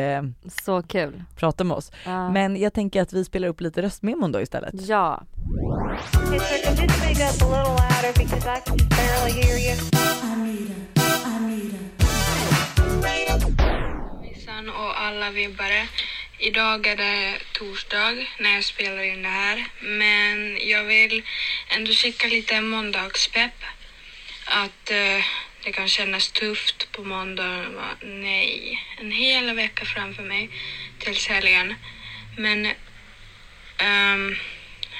Så 0.62 0.82
kul. 0.82 1.22
prata 1.36 1.64
med 1.64 1.76
oss. 1.76 1.92
Ja. 2.06 2.30
Men 2.30 2.56
jag 2.56 2.72
tänker 2.72 3.02
att 3.02 3.12
vi 3.12 3.24
spelar 3.24 3.48
upp 3.48 3.60
lite 3.60 3.82
röstmemon 3.82 4.32
då 4.32 4.40
istället. 4.40 4.86
ja. 4.88 5.22
Hey, 6.30 6.40
Hejsan 14.22 14.68
och 14.68 15.00
alla 15.00 15.30
vibbare. 15.30 15.86
Idag 16.38 16.86
är 16.86 16.96
det 16.96 17.38
torsdag 17.52 18.26
när 18.38 18.54
jag 18.54 18.64
spelar 18.64 19.02
in 19.02 19.22
det 19.22 19.28
här. 19.28 19.66
Men 19.80 20.58
jag 20.68 20.84
vill 20.84 21.22
ändå 21.68 21.92
skicka 21.92 22.26
lite 22.26 22.60
måndagspepp. 22.60 23.64
Att 24.44 24.90
eh, 24.90 25.24
det 25.64 25.72
kan 25.72 25.88
kännas 25.88 26.30
tufft 26.30 26.92
på 26.92 27.04
måndag. 27.04 27.64
Nej, 28.02 28.82
en 29.00 29.12
hel 29.12 29.54
vecka 29.54 29.84
framför 29.84 30.22
mig 30.22 30.50
tills 30.98 31.28
helgen. 31.28 31.74
Men 32.36 32.66
um, 32.66 34.36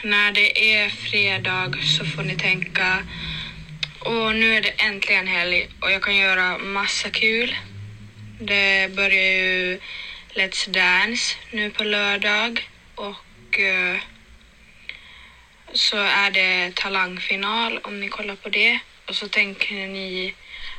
när 0.05 0.33
det 0.33 0.75
är 0.75 0.89
fredag 0.89 1.75
så 1.83 2.05
får 2.05 2.23
ni 2.23 2.37
tänka 2.37 3.07
och 4.01 4.35
nu 4.35 4.57
är 4.57 4.61
det 4.61 4.71
äntligen 4.71 5.27
helg 5.27 5.69
och 5.81 5.91
jag 5.91 6.03
kan 6.03 6.17
göra 6.17 6.59
massa 6.59 7.11
kul. 7.11 7.57
Det 8.41 8.91
börjar 8.97 9.33
ju 9.33 9.81
Let's 10.35 10.71
Dance 10.71 11.37
nu 11.51 11.71
på 11.71 11.85
lördag 11.85 12.71
och 12.95 13.59
eh, 13.59 13.97
så 15.73 15.97
är 15.97 16.31
det 16.31 16.75
talangfinal 16.75 17.79
om 17.83 18.01
ni 18.01 18.09
kollar 18.09 18.37
på 18.37 18.49
det. 18.49 18.79
Och 19.07 19.17
så 19.17 19.29
tänker 19.29 19.75
ni, 19.75 20.35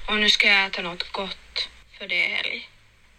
och 0.08 0.18
nu 0.18 0.30
ska 0.30 0.48
jag 0.48 0.66
äta 0.66 0.82
något 0.82 1.12
gott 1.12 1.70
för 1.98 2.08
det 2.08 2.26
är 2.26 2.36
helg. 2.36 2.70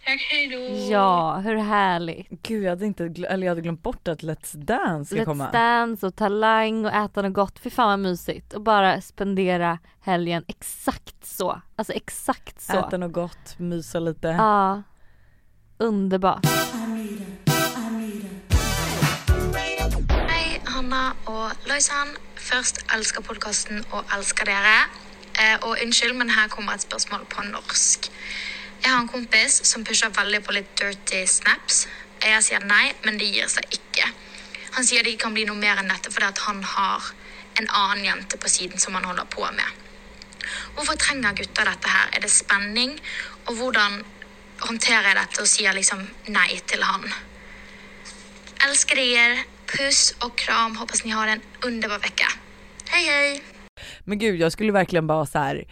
Tack, 0.05 0.21
hej 0.31 0.47
då! 0.47 0.91
Ja, 0.93 1.37
hur 1.37 1.55
härligt. 1.55 2.27
Gud 2.29 2.63
jag 2.63 2.69
hade 2.69 2.85
inte, 2.85 3.03
eller 3.03 3.47
jag 3.47 3.51
hade 3.51 3.61
glömt 3.61 3.83
bort 3.83 4.07
att 4.07 4.21
Let's 4.23 4.57
Dance 4.57 5.15
ska 5.15 5.21
Let's 5.21 5.25
komma. 5.25 5.51
Dance 5.51 6.07
och 6.07 6.15
talang 6.15 6.85
och 6.85 6.93
äta 6.93 7.21
något 7.21 7.33
gott. 7.33 7.59
Fy 7.59 7.69
fan 7.69 7.89
vad 7.89 7.99
mysigt. 7.99 8.53
Och 8.53 8.61
bara 8.61 9.01
spendera 9.01 9.79
helgen 10.01 10.43
exakt 10.47 11.25
så. 11.25 11.61
Alltså 11.75 11.93
exakt 11.93 12.61
så. 12.61 12.79
Äta 12.79 12.97
något 12.97 13.13
gott, 13.13 13.59
mysa 13.59 13.99
lite. 13.99 14.27
Ja. 14.27 14.83
Underbart. 15.77 16.45
Hei, 20.29 20.61
Hanna 20.65 21.13
og 21.25 21.51
Loisan. 21.65 22.07
Først 22.35 22.83
elsker 22.95 23.21
podkasten 23.23 23.85
og 23.91 24.03
elsker 24.17 24.45
dere. 24.45 24.77
Eh, 25.33 25.55
og 25.63 25.77
unnskyld, 25.83 26.13
men 26.13 26.29
her 26.29 26.47
kommer 26.47 26.73
et 26.75 26.81
spørsmål 26.81 27.23
på 27.29 27.41
norsk. 27.51 28.11
Jag 28.83 28.89
har 28.89 28.99
en 28.99 29.07
kompis 29.07 29.65
som 29.65 29.83
pushar 29.83 30.09
väldigt 30.09 30.45
på 30.45 30.51
lite 30.51 30.85
dirty 30.85 31.27
snaps. 31.27 31.87
Jeg 32.19 32.43
sier 32.43 32.65
nei, 32.67 32.91
men 33.03 33.17
det 33.17 33.29
gir 33.31 33.47
seg 33.47 33.63
ikke. 33.71 34.09
Han 34.75 34.83
sier 34.83 35.03
det 35.03 35.13
ikke 35.13 35.27
kan 35.27 35.37
bli 35.37 35.45
noe 35.47 35.59
mer 35.59 35.79
enn 35.79 35.91
dette 35.91 36.11
fordi 36.11 36.27
at 36.27 36.41
han 36.47 36.59
har 36.63 37.07
en 37.61 37.69
annen 37.69 38.03
jente 38.05 38.37
på 38.37 38.49
siden 38.51 38.79
som 38.79 38.97
han 38.97 39.07
holder 39.07 39.29
på 39.31 39.45
med. 39.55 39.79
Hvorfor 40.75 40.99
trenger 40.99 41.35
gutter 41.37 41.69
dette 41.71 41.93
her? 41.95 42.11
Er 42.11 42.25
det 42.25 42.31
spenning? 42.31 42.97
Og 43.47 43.55
hvordan 43.61 44.01
håndterer 44.65 45.07
jeg 45.11 45.19
dette 45.21 45.43
og 45.45 45.51
sier 45.51 45.79
liksom 45.79 46.03
nei 46.27 46.59
til 46.67 46.83
han? 46.83 47.07
Älskar 48.67 48.99
er. 48.99 49.43
Puss 49.77 50.15
och 50.19 50.37
kram. 50.37 50.77
Hoppas 50.77 51.05
ni 51.05 51.11
har 51.11 51.27
en 51.27 51.41
underbar 51.65 51.99
vecka. 51.99 52.27
Hej 52.89 53.05
hej! 53.05 53.43
Men 54.03 54.19
gud 54.19 54.39
jag 54.39 54.51
skulle 54.51 54.71
verkligen 54.71 55.07
bara 55.07 55.25
så 55.25 55.39
här. 55.39 55.65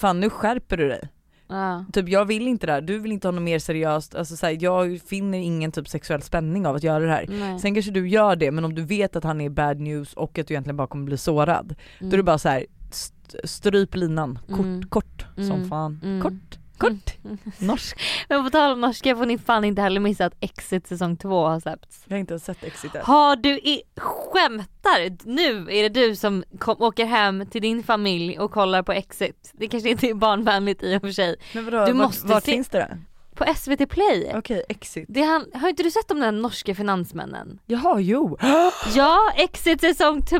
fan 0.00 0.20
nu 0.20 0.30
skärper 0.30 0.76
du 0.76 0.88
dig. 0.88 1.08
Ja. 1.48 1.84
Typ 1.92 2.08
jag 2.08 2.24
vill 2.24 2.48
inte 2.48 2.66
det 2.66 2.72
här, 2.72 2.80
du 2.80 2.98
vill 2.98 3.12
inte 3.12 3.28
ha 3.28 3.32
något 3.32 3.42
mer 3.42 3.58
seriöst, 3.58 4.14
alltså 4.14 4.36
så 4.36 4.46
här, 4.46 4.56
jag 4.60 5.00
finner 5.06 5.38
ingen 5.38 5.72
typ 5.72 5.88
sexuell 5.88 6.22
spänning 6.22 6.66
av 6.66 6.76
att 6.76 6.82
göra 6.82 7.04
det 7.04 7.10
här. 7.12 7.26
Nej. 7.28 7.58
Sen 7.58 7.74
kanske 7.74 7.90
du 7.92 8.08
gör 8.08 8.36
det 8.36 8.50
men 8.50 8.64
om 8.64 8.74
du 8.74 8.82
vet 8.82 9.16
att 9.16 9.24
han 9.24 9.40
är 9.40 9.50
bad 9.50 9.80
news 9.80 10.14
och 10.14 10.38
att 10.38 10.46
du 10.46 10.54
egentligen 10.54 10.76
bara 10.76 10.86
kommer 10.86 11.04
bli 11.04 11.16
sårad, 11.18 11.74
då 12.00 12.06
är 12.06 12.16
det 12.16 12.22
bara 12.22 12.38
så 12.38 12.48
här. 12.48 12.66
st- 12.90 13.38
stryp 13.48 13.94
linan, 13.96 14.38
kort, 14.48 14.58
Mm. 14.60 14.82
kort 14.88 15.26
som 15.36 15.44
Mm. 15.50 15.68
fan. 15.68 16.00
Mm. 16.04 16.40
Kort, 16.78 16.92
kort. 17.22 17.38
Norsk. 17.58 18.00
Men 18.28 18.44
på 18.44 18.50
tal 18.50 18.72
om 18.72 18.80
norska 18.80 19.16
får 19.16 19.26
ni 19.26 19.38
fan 19.38 19.64
inte 19.64 19.82
heller 19.82 20.00
missa 20.00 20.24
att 20.26 20.34
Exit 20.40 20.86
säsong 20.86 21.16
2 21.16 21.46
har 21.46 21.60
släppts. 21.60 22.02
Jag 22.06 22.14
har 22.14 22.18
inte 22.20 22.32
ens 22.32 22.44
sett 22.44 22.64
Exit 22.64 22.94
än. 22.94 23.04
Har 23.04 23.36
du 23.36 23.48
i, 23.50 23.82
skämtar? 23.96 25.28
Nu 25.28 25.60
är 25.70 25.82
det 25.82 25.88
du 25.88 26.16
som 26.16 26.44
kom, 26.58 26.82
åker 26.82 27.04
hem 27.06 27.46
till 27.46 27.62
din 27.62 27.82
familj 27.82 28.38
och 28.38 28.50
kollar 28.50 28.82
på 28.82 28.92
Exit. 28.92 29.50
Det 29.52 29.68
kanske 29.68 29.90
inte 29.90 30.06
är 30.08 30.14
barnvänligt 30.14 30.82
i 30.82 30.96
och 30.96 31.00
för 31.00 31.10
sig. 31.12 31.36
Men 31.54 31.64
vadå, 31.64 31.76
Du 31.86 31.92
vart, 31.92 32.02
måste 32.06 32.26
vart 32.26 32.44
se- 32.44 32.52
finns 32.52 32.68
det 32.68 32.78
då? 32.90 32.96
På 33.38 33.54
SVT 33.56 33.88
Play. 33.88 34.32
Okej, 34.34 34.62
Exit. 34.68 35.04
Det 35.08 35.22
han, 35.22 35.44
har 35.54 35.68
inte 35.68 35.82
du 35.82 35.90
sett 35.90 36.10
om 36.10 36.20
den 36.20 36.42
norska 36.42 36.74
finansmännen? 36.74 37.58
Jaha, 37.66 38.00
jo. 38.00 38.38
Ja, 38.94 39.18
Exit 39.36 39.80
säsong 39.80 40.22
2! 40.22 40.38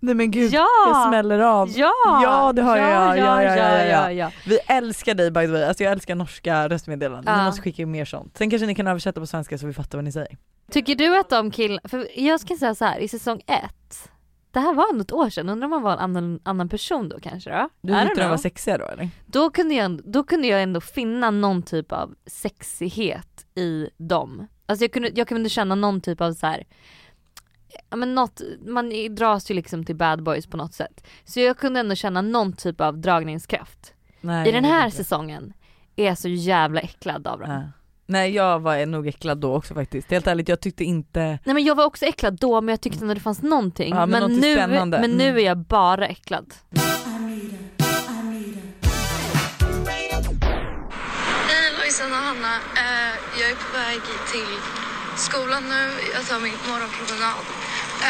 Nej 0.00 0.14
men 0.14 0.30
gud, 0.30 0.52
Ja! 0.52 0.66
jag 0.86 1.08
smäller 1.08 1.38
av. 1.38 1.70
Ja! 1.70 1.92
Ja, 2.04 2.52
det 2.52 2.62
har 2.62 2.76
jag. 2.76 2.88
Ja, 2.90 3.16
ja, 3.16 3.42
ja, 3.42 3.56
ja, 3.56 3.84
ja. 3.84 4.12
ja. 4.12 4.30
Vi 4.46 4.58
älskar 4.66 5.14
dig 5.14 5.30
by 5.30 5.40
the 5.40 5.46
way, 5.52 5.62
alltså 5.64 5.84
jag 5.84 5.92
älskar 5.92 6.14
norska 6.14 6.68
röstmeddelanden. 6.68 7.34
Ni 7.34 7.40
Ja. 7.40 7.44
måste 7.46 7.62
skicka 7.62 7.82
in 7.82 7.90
mer 7.90 8.04
sånt. 8.04 8.36
Sen 8.38 8.50
kanske 8.50 8.66
ni 8.66 8.74
kan 8.74 8.86
översätta 8.86 9.20
på 9.20 9.26
svenska 9.26 9.58
så 9.58 9.66
vi 9.66 9.72
fattar 9.72 9.98
vad 9.98 10.04
ni 10.04 10.12
säger. 10.12 10.36
Tycker 10.70 10.94
du 10.94 11.18
att 11.18 11.28
de 11.28 11.50
killarna, 11.50 11.80
för 11.88 12.20
jag 12.20 12.40
ska 12.40 12.56
säga 12.56 12.74
så 12.74 12.84
här 12.84 12.98
i 12.98 13.08
säsong 13.08 13.40
1 13.46 13.62
det 14.56 14.60
här 14.60 14.74
var 14.74 15.00
ett 15.00 15.12
år 15.12 15.30
sedan, 15.30 15.48
undrar 15.48 15.64
om 15.64 15.70
man 15.70 15.82
var 15.82 15.92
en 15.92 15.98
annan, 15.98 16.40
annan 16.42 16.68
person 16.68 17.08
då 17.08 17.20
kanske 17.20 17.50
då? 17.50 17.68
Du 17.80 18.00
tyckte 18.00 18.22
de 18.22 18.30
var 18.30 18.36
sexiga 18.36 18.78
då 18.78 18.84
eller? 18.84 19.08
då, 19.26 19.50
kunde 19.50 19.74
jag, 19.74 20.00
då 20.04 20.24
kunde 20.24 20.48
jag 20.48 20.62
ändå 20.62 20.80
finna 20.80 21.30
någon 21.30 21.62
typ 21.62 21.92
av 21.92 22.14
sexighet 22.26 23.46
i 23.54 23.88
dem. 23.96 24.46
Alltså 24.66 24.84
jag 24.84 24.92
kunde, 24.92 25.10
jag 25.14 25.28
kunde 25.28 25.48
känna 25.48 25.74
någon 25.74 26.00
typ 26.00 26.20
av 26.20 26.32
så 26.32 26.46
här. 26.46 26.64
Ja 27.90 27.96
men 27.96 28.14
något, 28.14 28.40
man 28.66 29.14
dras 29.14 29.50
ju 29.50 29.54
liksom 29.54 29.84
till 29.84 29.96
bad 29.96 30.22
boys 30.22 30.46
på 30.46 30.56
något 30.56 30.74
sätt. 30.74 31.06
Så 31.24 31.40
jag 31.40 31.58
kunde 31.58 31.80
ändå 31.80 31.94
känna 31.94 32.22
någon 32.22 32.52
typ 32.52 32.80
av 32.80 32.98
dragningskraft. 32.98 33.94
Nej, 34.20 34.48
I 34.48 34.52
den 34.52 34.64
här 34.64 34.84
inte. 34.84 34.96
säsongen 34.96 35.52
är 35.96 36.06
jag 36.06 36.18
så 36.18 36.28
jävla 36.28 36.80
äcklad 36.80 37.26
av 37.26 37.40
dem. 37.40 37.50
Ja. 37.50 37.62
Nej 38.08 38.30
jag 38.34 38.60
var 38.60 38.86
nog 38.86 39.06
äcklad 39.08 39.38
då 39.38 39.54
också 39.54 39.74
faktiskt. 39.74 40.10
Helt 40.10 40.26
ärligt 40.26 40.48
jag 40.48 40.60
tyckte 40.60 40.84
inte, 40.84 41.20
Nej 41.20 41.54
men 41.54 41.64
jag 41.64 41.74
var 41.74 41.84
också 41.84 42.04
äcklad 42.04 42.38
då 42.40 42.60
men 42.60 42.72
jag 42.72 42.80
tyckte 42.80 42.98
ändå 43.04 43.14
det 43.14 43.20
fanns 43.20 43.42
någonting. 43.42 43.94
Ja, 43.94 44.06
men 44.06 44.10
men 44.10 44.20
något 44.32 44.40
nu, 44.42 44.54
spännande. 44.54 45.00
men 45.00 45.10
nu 45.10 45.24
Mm. 45.28 45.36
är 45.36 45.40
jag 45.46 45.58
bara 45.58 46.08
äcklad. 46.08 46.54
Hej 51.48 51.72
Lojsan 51.78 52.10
och 52.12 52.18
Hanna. 52.28 52.54
Eh, 52.82 53.14
jag 53.40 53.50
är 53.50 53.54
på 53.54 53.68
väg 53.78 54.00
till 54.32 54.52
skolan 55.16 55.62
nu. 55.68 55.82
Jag 56.14 56.26
tar 56.28 56.40
min 56.40 56.58
morgonpromenad. 56.68 57.44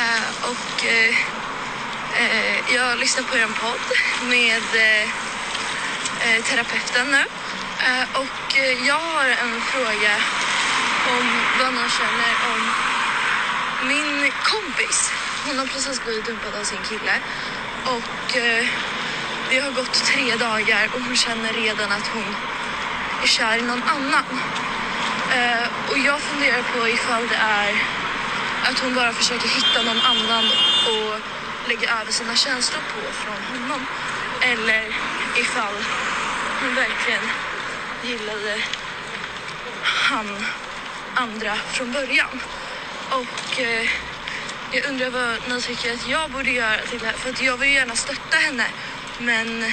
Eh, 0.00 0.28
och 0.50 0.86
eh, 0.86 1.14
eh, 2.22 2.74
jag 2.76 2.98
lyssnar 2.98 3.24
på 3.24 3.36
er 3.36 3.48
podd 3.62 3.84
med 4.34 4.66
eh, 4.86 5.02
eh, 6.26 6.38
terapeuten 6.48 7.06
nu. 7.16 7.22
Eh, 7.80 8.20
och 8.20 8.58
eh, 8.58 8.86
jag 8.86 9.00
har 9.00 9.28
en 9.28 9.60
fråga 9.60 10.14
om 11.14 11.24
vad 11.60 11.72
man 11.74 11.88
känner 11.88 12.32
om 12.52 12.62
min 13.88 14.32
kompis. 14.44 15.12
Hon 15.46 15.58
har 15.58 15.66
precis 15.66 16.04
blivit 16.04 16.26
dumpad 16.26 16.54
av 16.60 16.64
sin 16.64 16.82
kille. 16.88 17.20
Och 17.84 18.36
eh, 18.36 18.66
det 19.50 19.58
har 19.58 19.70
gått 19.70 19.92
tre 19.92 20.36
dagar 20.36 20.88
och 20.94 21.00
hon 21.00 21.16
känner 21.16 21.52
redan 21.52 21.92
att 21.92 22.06
hon 22.06 22.36
är 23.22 23.26
kär 23.26 23.58
i 23.58 23.62
någon 23.62 23.82
annan. 23.82 24.40
Och 25.88 25.98
jag 25.98 26.20
funderar 26.20 26.62
på 26.62 26.88
ifall 26.88 27.28
det 27.28 27.36
är 27.36 27.74
att 28.64 28.78
hon 28.78 28.94
bara 28.94 29.12
försöker 29.12 29.48
hitta 29.48 29.82
någon 29.82 30.00
annan 30.00 30.44
och 30.86 31.20
lägga 31.68 32.00
över 32.00 32.12
sina 32.12 32.34
känslor 32.36 32.80
på 32.80 33.12
från 33.12 33.60
honom. 33.60 33.86
Eller 34.40 34.84
ifall 35.36 35.74
hon 36.60 36.74
verkligen 36.74 37.22
gillade 38.04 38.54
han 39.82 40.26
andra 41.14 41.54
från 41.54 41.92
början. 41.92 42.40
Och 43.10 43.60
eh, 43.60 43.86
jag 44.72 44.90
undrar 44.90 45.10
vad 45.10 45.54
ni 45.56 45.62
tycker 45.62 45.92
att 45.92 46.08
jag 46.08 46.30
borde 46.30 46.50
göra 46.50 46.76
till 46.90 46.98
det 46.98 47.06
här. 47.06 47.12
För 47.12 47.30
att 47.30 47.42
jag 47.42 47.56
vill 47.56 47.74
gärna 47.74 47.94
stötta 47.94 48.36
henne. 48.36 48.64
Men 49.20 49.64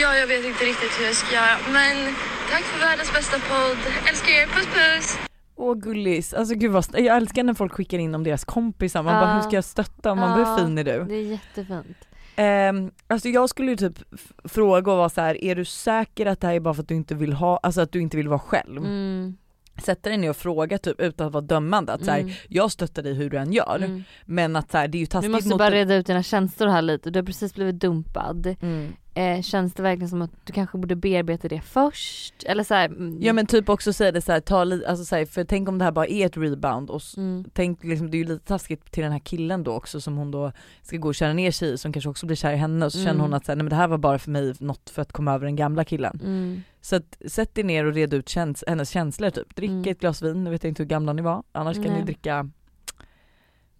Ja, 0.00 0.16
jag 0.16 0.26
vet 0.26 0.44
inte 0.44 0.64
riktigt 0.64 1.00
hur 1.00 1.04
jag 1.06 1.14
ska 1.14 1.34
göra. 1.34 1.56
Men 1.70 2.14
tack 2.50 2.62
för 2.62 2.80
världens 2.80 3.12
bästa 3.12 3.38
podd. 3.38 3.78
Älskar 4.08 4.32
er. 4.32 4.46
Puss 4.46 4.66
puss! 4.66 5.18
åh 5.58 5.74
gullis, 5.74 6.34
alltså 6.34 6.54
gud 6.54 6.70
vad, 6.70 6.86
jag 6.92 7.16
älskar 7.16 7.42
när 7.42 7.54
folk 7.54 7.72
skickar 7.72 7.98
in 7.98 8.14
om 8.14 8.24
deras 8.24 8.44
kompisar, 8.44 9.02
man 9.02 9.14
Ja. 9.14 9.20
bara 9.20 9.34
hur 9.34 9.40
ska 9.42 9.50
jag 9.56 9.64
stötta? 9.64 10.14
Man 10.14 10.28
bara 10.30 10.44
hur 10.44 10.52
Ja, 10.52 10.58
fin 10.66 10.78
är 10.78 10.84
du? 10.84 11.04
Det 11.04 11.14
är 11.14 11.22
jättefint. 11.22 12.05
Um, 12.38 12.90
alltså 13.06 13.28
jag 13.28 13.48
skulle 13.50 13.70
ju 13.70 13.76
typ 13.76 13.98
fråga 14.44 14.92
och 14.92 14.98
vara 14.98 15.08
så 15.08 15.20
här: 15.20 15.44
är 15.44 15.54
du 15.54 15.64
säker 15.64 16.26
att 16.26 16.40
det 16.40 16.46
här 16.46 16.54
är 16.54 16.60
bara 16.60 16.74
för 16.74 16.82
att 16.82 16.88
du 16.88 16.94
inte 16.94 17.14
vill 17.14 17.32
ha, 17.32 17.56
alltså 17.62 17.80
att 17.80 17.92
du 17.92 18.00
inte 18.00 18.16
vill 18.16 18.28
vara 18.28 18.38
själv? 18.38 18.76
Mm. 18.84 19.36
Sätta 19.82 20.08
dig 20.08 20.18
ner 20.18 20.30
och 20.30 20.36
fråga 20.36 20.78
typ 20.78 21.00
utan 21.00 21.26
att 21.26 21.32
vara 21.32 21.44
dömande 21.44 21.92
att 21.92 22.04
så 22.04 22.10
här, 22.10 22.20
Mm. 22.20 22.32
jag 22.48 22.72
stöttar 22.72 23.02
dig 23.02 23.14
hur 23.14 23.30
du 23.30 23.36
än 23.36 23.52
gör 23.52 23.76
Mm. 23.76 24.02
men 24.24 24.56
att 24.56 24.70
så 24.70 24.78
här, 24.78 24.88
det 24.88 24.98
är 24.98 25.00
ju 25.00 25.06
taskigt 25.06 25.28
Vi 25.30 25.32
måste 25.32 25.48
mot 25.48 25.58
bara 25.58 25.70
reda 25.70 25.94
ut 25.94 26.06
dina 26.06 26.22
känslor 26.22 26.68
här 26.68 26.82
lite. 26.82 27.10
Du 27.10 27.18
har 27.18 27.24
precis 27.26 27.54
blivit 27.54 27.74
dumpad. 27.80 28.56
mm. 28.62 28.92
Eh, 29.16 29.42
känns 29.42 29.74
det 29.74 29.82
verkligen 29.82 30.08
som 30.08 30.22
att 30.22 30.30
du 30.46 30.52
kanske 30.52 30.78
borde 30.78 30.96
bearbeta 30.96 31.48
det 31.48 31.60
först? 31.60 32.34
Eller 32.46 32.64
så 32.64 32.74
här, 32.74 32.84
mm, 32.88 33.18
Ja 33.20 33.32
men 33.32 33.46
typ 33.46 33.68
också 33.68 33.92
säga 33.92 34.12
det 34.12 34.20
så 34.20 34.32
här, 34.32 34.40
ta 34.40 34.64
li- 34.64 34.84
alltså 34.86 35.04
så 35.04 35.16
här, 35.16 35.24
för 35.26 35.44
tänk 35.44 35.68
om 35.68 35.78
det 35.78 35.84
här 35.84 35.92
bara 35.92 36.06
är 36.06 36.26
ett 36.26 36.36
rebound 36.36 36.90
och 36.90 37.02
mm. 37.16 37.44
tänk 37.52 37.84
liksom, 37.84 38.10
det 38.10 38.16
är 38.16 38.18
ju 38.18 38.24
lite 38.24 38.46
taskigt 38.46 38.92
till 38.92 39.02
den 39.02 39.12
här 39.12 39.18
killen 39.18 39.62
då 39.64 39.72
också 39.72 40.00
som 40.00 40.16
hon 40.16 40.30
då 40.30 40.52
ska 40.82 40.96
gå 40.96 41.08
och 41.08 41.14
köra 41.14 41.32
ner 41.32 41.50
sig 41.50 41.72
i 41.72 41.78
som 41.78 41.92
kanske 41.92 42.08
också 42.10 42.26
blir 42.26 42.36
kär 42.36 42.52
i 42.52 42.56
henne 42.56 42.86
och 42.86 42.92
så 42.92 42.98
Mm. 42.98 43.06
känner 43.08 43.20
hon 43.20 43.34
att 43.34 43.44
så 43.46 43.52
här, 43.52 43.56
nej 43.56 43.62
men 43.64 43.70
det 43.70 43.76
här 43.76 43.88
var 43.88 43.98
bara 43.98 44.18
för 44.18 44.30
mig 44.30 44.54
något 44.58 44.90
för 44.90 45.02
att 45.02 45.12
komma 45.12 45.34
över 45.34 45.44
den 45.46 45.56
gamla 45.56 45.84
killen. 45.84 46.20
Mm. 46.24 46.62
Så 46.80 46.96
att, 46.96 47.18
sätt 47.28 47.54
dig 47.54 47.64
ner 47.64 47.84
och 47.84 47.94
red 47.94 48.14
ut 48.14 48.28
käns- 48.28 48.64
hennes 48.66 48.90
känslor 48.90 49.30
typ. 49.30 49.56
Drick 49.56 49.70
Mm. 49.70 49.84
ett 49.90 50.00
glas 50.00 50.22
vin, 50.22 50.44
nu 50.44 50.50
vet 50.50 50.64
jag 50.64 50.70
inte 50.70 50.82
hur 50.82 50.88
gamla 50.88 51.12
ni 51.12 51.22
var, 51.22 51.42
annars 51.52 51.76
kan 51.76 51.92
ni 51.94 52.02
dricka 52.02 52.50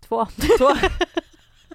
Två. 0.08 0.26
två. 0.58 0.68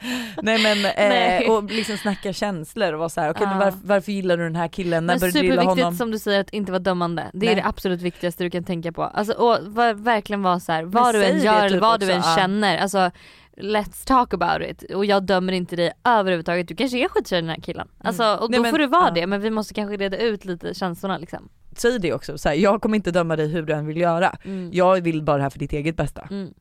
Nej 0.42 0.64
men 0.64 0.82
Nej. 0.82 1.46
eh, 1.46 1.52
och 1.52 1.64
liksom 1.64 1.98
snacka 1.98 2.34
känslor 2.34 2.94
och 2.94 3.00
vara 3.00 3.10
såhär, 3.10 3.30
okej 3.32 3.48
men 3.48 3.58
Ja. 3.60 3.66
varför, 3.66 3.80
varför 3.84 4.12
gillar 4.12 4.38
du 4.38 4.44
den 4.44 4.56
här 4.56 4.68
killen, 4.68 5.06
när 5.06 5.20
började 5.20 5.40
du 5.40 5.46
gilla 5.46 5.56
superviktigt 5.62 5.84
honom? 5.86 5.98
som 5.98 6.12
du 6.12 6.20
säger 6.20 6.42
att 6.42 6.50
inte 6.50 6.72
vara 6.72 6.80
dömande. 6.80 7.26
Det 7.34 7.46
är 7.46 7.56
Nej. 7.56 7.56
det 7.64 7.68
absolut 7.68 8.02
viktigaste 8.02 8.44
du 8.44 8.50
kan 8.50 8.64
tänka 8.64 8.92
på. 8.92 9.04
Alltså, 9.04 9.34
och 9.34 9.58
var, 9.62 9.94
verkligen 9.94 10.42
vara 10.44 10.60
så 10.60 10.72
här, 10.72 10.84
vad 10.84 11.04
Men 11.04 11.14
du 11.14 11.26
än 11.26 11.40
gör 11.44 11.70
typ 11.70 11.82
vad 11.82 12.00
du 12.00 12.06
också, 12.06 12.16
än 12.16 12.22
ja. 12.26 12.36
känner. 12.38 12.78
Alltså, 12.78 13.12
let's 13.58 14.08
talk 14.08 14.34
about 14.34 14.62
it. 14.70 14.92
Och 14.96 15.06
jag 15.06 15.24
dömer 15.24 15.54
inte 15.54 15.76
dig 15.76 15.92
överhuvudtaget. 16.04 16.68
Du 16.68 16.76
kanske 16.76 16.98
är 16.98 17.08
skitkär 17.10 17.38
i 17.38 17.42
den 17.42 17.50
här 17.50 17.62
killen. 17.62 17.88
Alltså, 18.04 18.36
och 18.36 18.50
Nej, 18.52 18.58
då 18.58 18.62
men- 18.62 18.72
får 18.72 18.78
du 18.78 18.88
vara 18.88 19.08
ja. 19.08 19.12
det 19.14 19.28
men 19.28 19.42
vi 19.42 19.50
måste 19.50 19.74
kanske 19.74 19.98
reda 19.98 20.18
ut 20.18 20.46
lite 20.46 20.74
känslorna 20.74 21.18
liksom. 21.18 21.50
Säg 21.78 22.00
det 22.00 22.14
också, 22.14 22.38
så 22.38 22.50
här, 22.50 22.56
jag 22.56 22.82
kommer 22.82 22.96
inte 22.96 23.12
döma 23.12 23.36
dig 23.36 23.48
hur 23.48 23.62
du 23.64 23.74
än 23.74 23.86
vill 23.86 23.98
göra. 23.98 24.36
Mm. 24.44 24.70
Jag 24.74 25.02
vill 25.02 25.22
bara 25.24 25.38
det 25.38 25.44
här 25.44 25.50
för 25.50 25.60
ditt 25.60 25.74
eget 25.74 25.96
bästa. 25.98 26.28
Mm. 26.32 26.54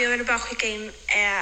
Och 0.00 0.04
jag 0.04 0.10
ville 0.10 0.24
bara 0.24 0.38
skicka 0.38 0.66
in, 0.66 0.92
eh, 1.06 1.40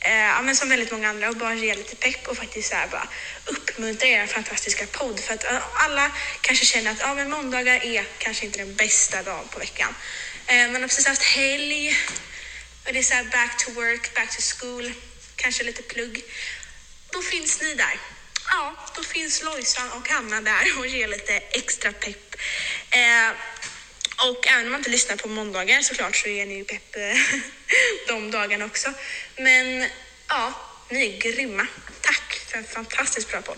eh, 0.00 0.26
ja, 0.26 0.42
men 0.42 0.56
som 0.56 0.68
väldigt 0.68 0.92
många 0.92 1.08
andra, 1.08 1.28
och 1.28 1.36
bara 1.36 1.54
ge 1.54 1.74
lite 1.74 1.96
pepp 1.96 2.28
och 2.28 2.36
faktiskt 2.36 2.68
så 2.68 2.74
här, 2.74 2.88
bara 2.88 3.08
uppmuntra 3.44 4.08
er 4.08 4.26
fantastiska 4.26 4.86
podd. 4.86 5.20
För 5.20 5.34
att 5.34 5.44
eh, 5.44 5.84
alla 5.84 6.12
kanske 6.40 6.64
känner 6.64 6.90
att 6.90 7.00
ja, 7.00 7.14
men 7.14 7.30
måndagar 7.30 7.84
är 7.84 8.04
kanske 8.18 8.46
inte 8.46 8.58
den 8.58 8.74
bästa 8.74 9.22
dagen 9.22 9.48
på 9.48 9.58
veckan. 9.58 9.94
Eh, 10.46 10.56
man 10.56 10.74
har 10.74 10.88
precis 10.88 11.06
haft 11.06 11.22
helg 11.22 11.96
och 12.86 12.92
det 12.92 12.98
är 12.98 13.02
så 13.02 13.14
här 13.14 13.24
back 13.24 13.64
to 13.64 13.70
work, 13.70 14.14
back 14.14 14.36
to 14.36 14.42
school, 14.42 14.92
kanske 15.36 15.64
lite 15.64 15.82
plugg. 15.82 16.22
Då 17.12 17.22
finns 17.22 17.60
ni 17.60 17.74
där. 17.74 17.98
Ja, 18.50 18.74
då 18.96 19.02
finns 19.02 19.42
Lojsan 19.42 19.92
och 19.92 20.08
Hanna 20.08 20.40
där 20.40 20.78
och 20.78 20.86
ger 20.86 21.08
lite 21.08 21.36
extra 21.36 21.92
pepp. 21.92 22.36
Eh, 22.90 23.30
och 24.30 24.48
även 24.52 24.64
om 24.66 24.70
man 24.72 24.80
inte 24.80 24.90
lyssnar 24.90 25.16
på 25.16 25.28
måndagar 25.28 25.80
såklart 25.80 26.16
så 26.16 26.28
ger 26.28 26.46
ni 26.46 26.54
ju 26.54 26.64
pepp 26.64 26.96
eh, 26.96 27.18
de 28.08 28.30
dagarna 28.30 28.64
också. 28.64 28.88
Men 29.38 29.66
ja, 30.28 30.52
ni 30.90 31.06
är 31.06 31.20
grymma. 31.20 31.62
Tack 32.00 32.32
för 32.50 32.58
en 32.58 32.64
fantastiskt 32.64 33.30
bra 33.30 33.40
podd. 33.42 33.56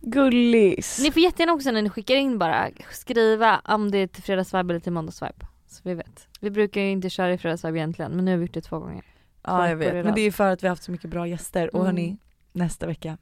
Gullis! 0.00 0.98
Ni 1.02 1.12
får 1.12 1.22
jättegärna 1.22 1.52
också 1.52 1.70
när 1.70 1.82
ni 1.82 1.90
skickar 1.90 2.14
in 2.14 2.38
bara 2.38 2.70
skriva 2.92 3.60
om 3.64 3.90
det 3.90 3.98
är 3.98 4.06
till 4.06 4.22
fredagsvibe 4.22 4.72
eller 4.72 4.80
till 4.80 4.92
måndagsvibe. 4.92 5.46
Så 5.70 5.80
vi 5.84 5.94
vet. 5.94 6.28
Vi 6.40 6.50
brukar 6.50 6.80
ju 6.80 6.90
inte 6.90 7.10
köra 7.10 7.32
i 7.32 7.38
fredagsvibe 7.38 7.78
egentligen 7.78 8.12
men 8.12 8.24
nu 8.24 8.30
har 8.30 8.38
vi 8.38 8.44
gjort 8.44 8.54
det 8.54 8.62
två 8.62 8.78
gånger. 8.78 9.04
Ja 9.42 9.68
jag 9.68 9.76
vet, 9.76 10.04
men 10.04 10.14
det 10.14 10.20
är 10.20 10.30
för 10.30 10.50
att 10.52 10.62
vi 10.62 10.66
har 10.66 10.72
haft 10.72 10.84
så 10.84 10.90
mycket 10.92 11.10
bra 11.10 11.26
gäster 11.26 11.74
och 11.76 11.80
Mm. 11.80 11.86
hörni, 11.86 12.16
nästa 12.52 12.86
vecka. 12.86 13.18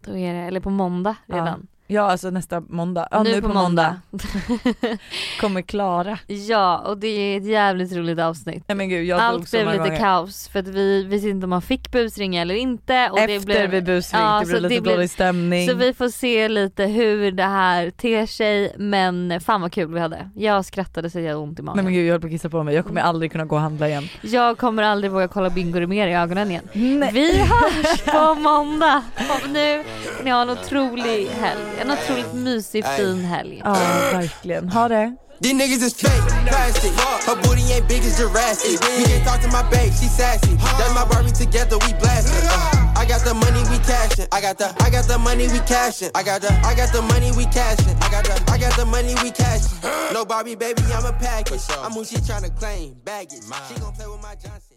Då 0.00 0.16
är 0.16 0.34
det, 0.34 0.40
eller 0.40 0.60
på 0.60 0.70
måndag 0.70 1.16
redan. 1.26 1.68
Ja 1.70 1.77
alltså 1.96 2.30
nästa 2.30 2.60
måndag, 2.60 3.08
ja, 3.10 3.22
nu, 3.22 3.42
på 3.42 3.48
måndag, 3.48 3.96
kommer 5.40 5.62
Klara. 5.62 6.18
ja 6.26 6.78
och 6.78 6.98
det 6.98 7.06
är 7.08 7.36
ett 7.38 7.46
jävligt 7.46 7.92
roligt 7.96 8.18
avsnitt. 8.18 8.64
Nej 8.66 8.76
men 8.76 8.88
gud 8.88 9.04
jag 9.06 9.20
Allt 9.20 9.50
blev 9.50 9.66
lite 9.66 9.78
gånger. 9.78 9.96
kaos 9.96 10.48
för 10.48 10.58
att 10.58 10.68
vi 10.68 11.04
visste 11.04 11.28
inte 11.28 11.44
om 11.46 11.50
man 11.50 11.62
fick 11.62 11.90
busringa 11.92 12.42
eller 12.42 12.54
inte. 12.54 13.08
Och 13.12 13.16
det 13.26 13.34
Efter 13.34 13.46
blev, 13.46 13.70
vi 13.70 13.82
busringt, 13.82 14.22
Ja, 14.24 14.40
det 14.40 14.46
så 14.46 14.50
blev 14.50 14.62
lite 14.62 14.74
det 14.74 14.80
blev- 14.80 14.94
dålig 14.96 15.10
stämning. 15.10 15.68
Så 15.68 15.74
vi 15.74 15.94
får 15.94 16.08
se 16.08 16.48
lite 16.48 16.84
hur 16.84 17.32
det 17.32 17.42
här 17.42 17.90
ter 17.90 18.26
sig 18.26 18.72
men 18.78 19.40
fan 19.40 19.60
vad 19.60 19.72
kul 19.72 19.94
vi 19.94 20.00
hade. 20.00 20.30
Jag 20.34 20.64
skrattade 20.64 21.10
så 21.10 21.18
jag 21.20 21.24
hade 21.26 21.36
ont 21.36 21.58
i 21.58 21.62
Nej 21.62 21.66
magen. 21.66 21.84
men 21.84 21.92
gud 21.94 22.06
jag 22.06 22.12
höll 22.12 22.20
på 22.20 22.26
att 22.26 22.32
kissa 22.32 22.48
på 22.48 22.62
mig, 22.62 22.74
jag 22.74 22.86
kommer 22.86 23.00
aldrig 23.00 23.32
kunna 23.32 23.44
gå 23.44 23.56
och 23.56 23.62
handla 23.62 23.88
igen. 23.88 24.08
Jag 24.20 24.58
kommer 24.58 24.82
aldrig 24.82 25.10
våga 25.12 25.28
kolla 25.28 25.50
Bingo 25.50 25.86
mer 25.86 26.08
i 26.08 26.14
ögonen 26.14 26.50
igen. 26.50 26.68
Nej. 26.72 27.10
Vi 27.12 27.38
hörs 27.38 28.02
på 28.04 28.34
måndag! 28.34 29.02
Och 29.16 29.50
nu 29.50 29.84
ni 30.24 30.30
ha 30.30 30.42
en 30.42 30.50
otrolig 30.50 31.26
helg. 31.40 31.60
En 31.80 31.90
otroligt 31.90 32.32
mysig 32.32 32.84
fin 32.96 33.24
helg. 33.24 33.60
Ja 33.64 33.72
verkligen, 34.12 34.68
ha 34.68 34.88
det. 34.88 35.16
These 35.40 35.54
niggas 35.54 35.82
is 35.86 35.94
fake, 35.94 36.26
plastic. 36.46 36.92
Her 37.26 37.36
booty 37.42 37.62
ain't 37.72 37.86
big 37.88 38.02
as 38.02 38.18
Jurassic. 38.18 38.72
You 38.72 39.06
can't 39.06 39.24
talk 39.24 39.40
to 39.40 39.48
my 39.48 39.62
babe, 39.70 39.92
she 39.92 40.08
sassy. 40.08 40.56
That's 40.78 40.94
my 40.94 41.04
Barbie 41.04 41.30
together, 41.30 41.78
we 41.78 41.92
blasting. 42.02 42.42
Uh, 42.50 43.00
I 43.00 43.04
got 43.06 43.22
the 43.22 43.34
money, 43.34 43.62
we 43.70 43.78
cashin'. 43.86 44.26
I 44.32 44.40
got 44.40 44.58
the, 44.58 44.74
I 44.82 44.90
got 44.90 45.06
the 45.06 45.16
money, 45.18 45.46
we 45.46 45.60
cashin'. 45.60 46.10
I 46.16 46.24
got 46.24 46.40
the, 46.42 46.50
I 46.66 46.74
got 46.74 46.90
the 46.92 47.02
money, 47.02 47.30
we 47.38 47.44
cashin'. 47.46 47.96
I 48.02 48.08
got 48.10 48.24
the, 48.24 48.34
I 48.50 48.58
got 48.58 48.74
the 48.76 48.84
money, 48.84 49.14
we 49.22 49.30
cashin'. 49.30 49.78
No 50.12 50.24
Barbie, 50.24 50.56
baby, 50.56 50.82
I'm 50.92 51.04
a 51.06 51.12
package. 51.12 51.62
I'm 51.84 51.92
who 51.92 52.04
she 52.04 52.16
tryna 52.16 52.50
claim, 52.58 52.96
baggage. 53.04 53.44
She 53.68 53.78
gon' 53.78 53.92
play 53.92 54.08
with 54.08 54.20
my 54.20 54.34
Johnson. 54.34 54.67